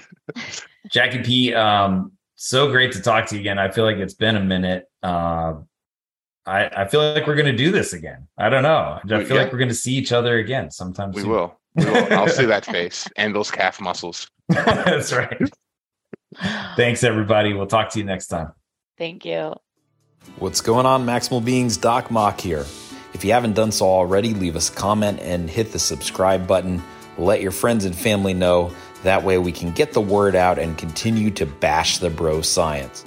Jacky 0.92 1.23
P, 1.23 1.55
um, 1.55 2.12
so 2.37 2.70
great 2.70 2.92
to 2.92 3.01
talk 3.01 3.27
to 3.27 3.35
you 3.35 3.40
again. 3.40 3.59
I 3.59 3.70
feel 3.70 3.85
like 3.85 3.97
it's 3.97 4.14
been 4.14 4.37
a 4.37 4.44
minute. 4.44 4.85
Uh, 5.03 5.55
I, 6.47 6.66
I 6.66 6.88
feel 6.88 7.12
like 7.12 7.27
we're 7.27 7.37
going 7.37 7.47
to 7.47 7.57
do 7.57 7.73
this 7.73 7.92
again. 7.92 8.29
I 8.38 8.51
don't 8.51 8.62
know. 8.62 8.99
I 9.03 9.07
feel 9.07 9.37
yeah. 9.37 9.42
like 9.42 9.53
we're 9.53 9.59
going 9.59 9.70
to 9.70 9.75
see 9.75 9.94
each 9.94 10.12
other 10.12 10.38
again 10.38 10.70
sometime 10.70 11.11
we 11.12 11.23
soon. 11.23 11.31
will. 11.31 11.61
We 11.75 11.85
will. 11.87 12.13
I'll 12.13 12.29
see 12.29 12.47
that 12.47 12.65
face 12.65 13.09
and 13.17 13.35
those 13.35 13.51
calf 13.51 13.81
muscles. 13.81 14.29
That's 14.49 15.13
right. 15.13 15.51
Thanks, 16.77 17.05
everybody. 17.05 17.53
We'll 17.53 17.67
talk 17.67 17.91
to 17.91 17.99
you 17.99 18.05
next 18.05 18.29
time. 18.29 18.53
Thank 18.99 19.25
you. 19.25 19.55
What's 20.39 20.61
going 20.61 20.87
on, 20.87 21.05
Maximal 21.05 21.45
Beings? 21.45 21.77
Doc 21.77 22.11
Mok 22.11 22.41
here. 22.41 22.65
If 23.13 23.25
you 23.25 23.33
haven't 23.33 23.53
done 23.55 23.71
so 23.73 23.87
already, 23.87 24.35
leave 24.35 24.57
us 24.57 24.69
a 24.69 24.73
comment 24.73 25.21
and 25.21 25.49
hit 25.49 25.73
the 25.73 25.79
subscribe 25.79 26.47
button. 26.47 26.83
Let 27.19 27.41
your 27.41 27.53
friends 27.53 27.85
and 27.85 27.95
family 27.95 28.35
know. 28.35 28.73
That 29.05 29.23
way, 29.23 29.39
we 29.39 29.53
can 29.53 29.71
get 29.73 29.93
the 29.93 30.01
word 30.01 30.35
out 30.35 30.59
and 30.59 30.77
continue 30.77 31.31
to 31.33 31.47
bash 31.47 31.99
the 31.99 32.11
bro 32.11 32.41
science. 32.41 33.05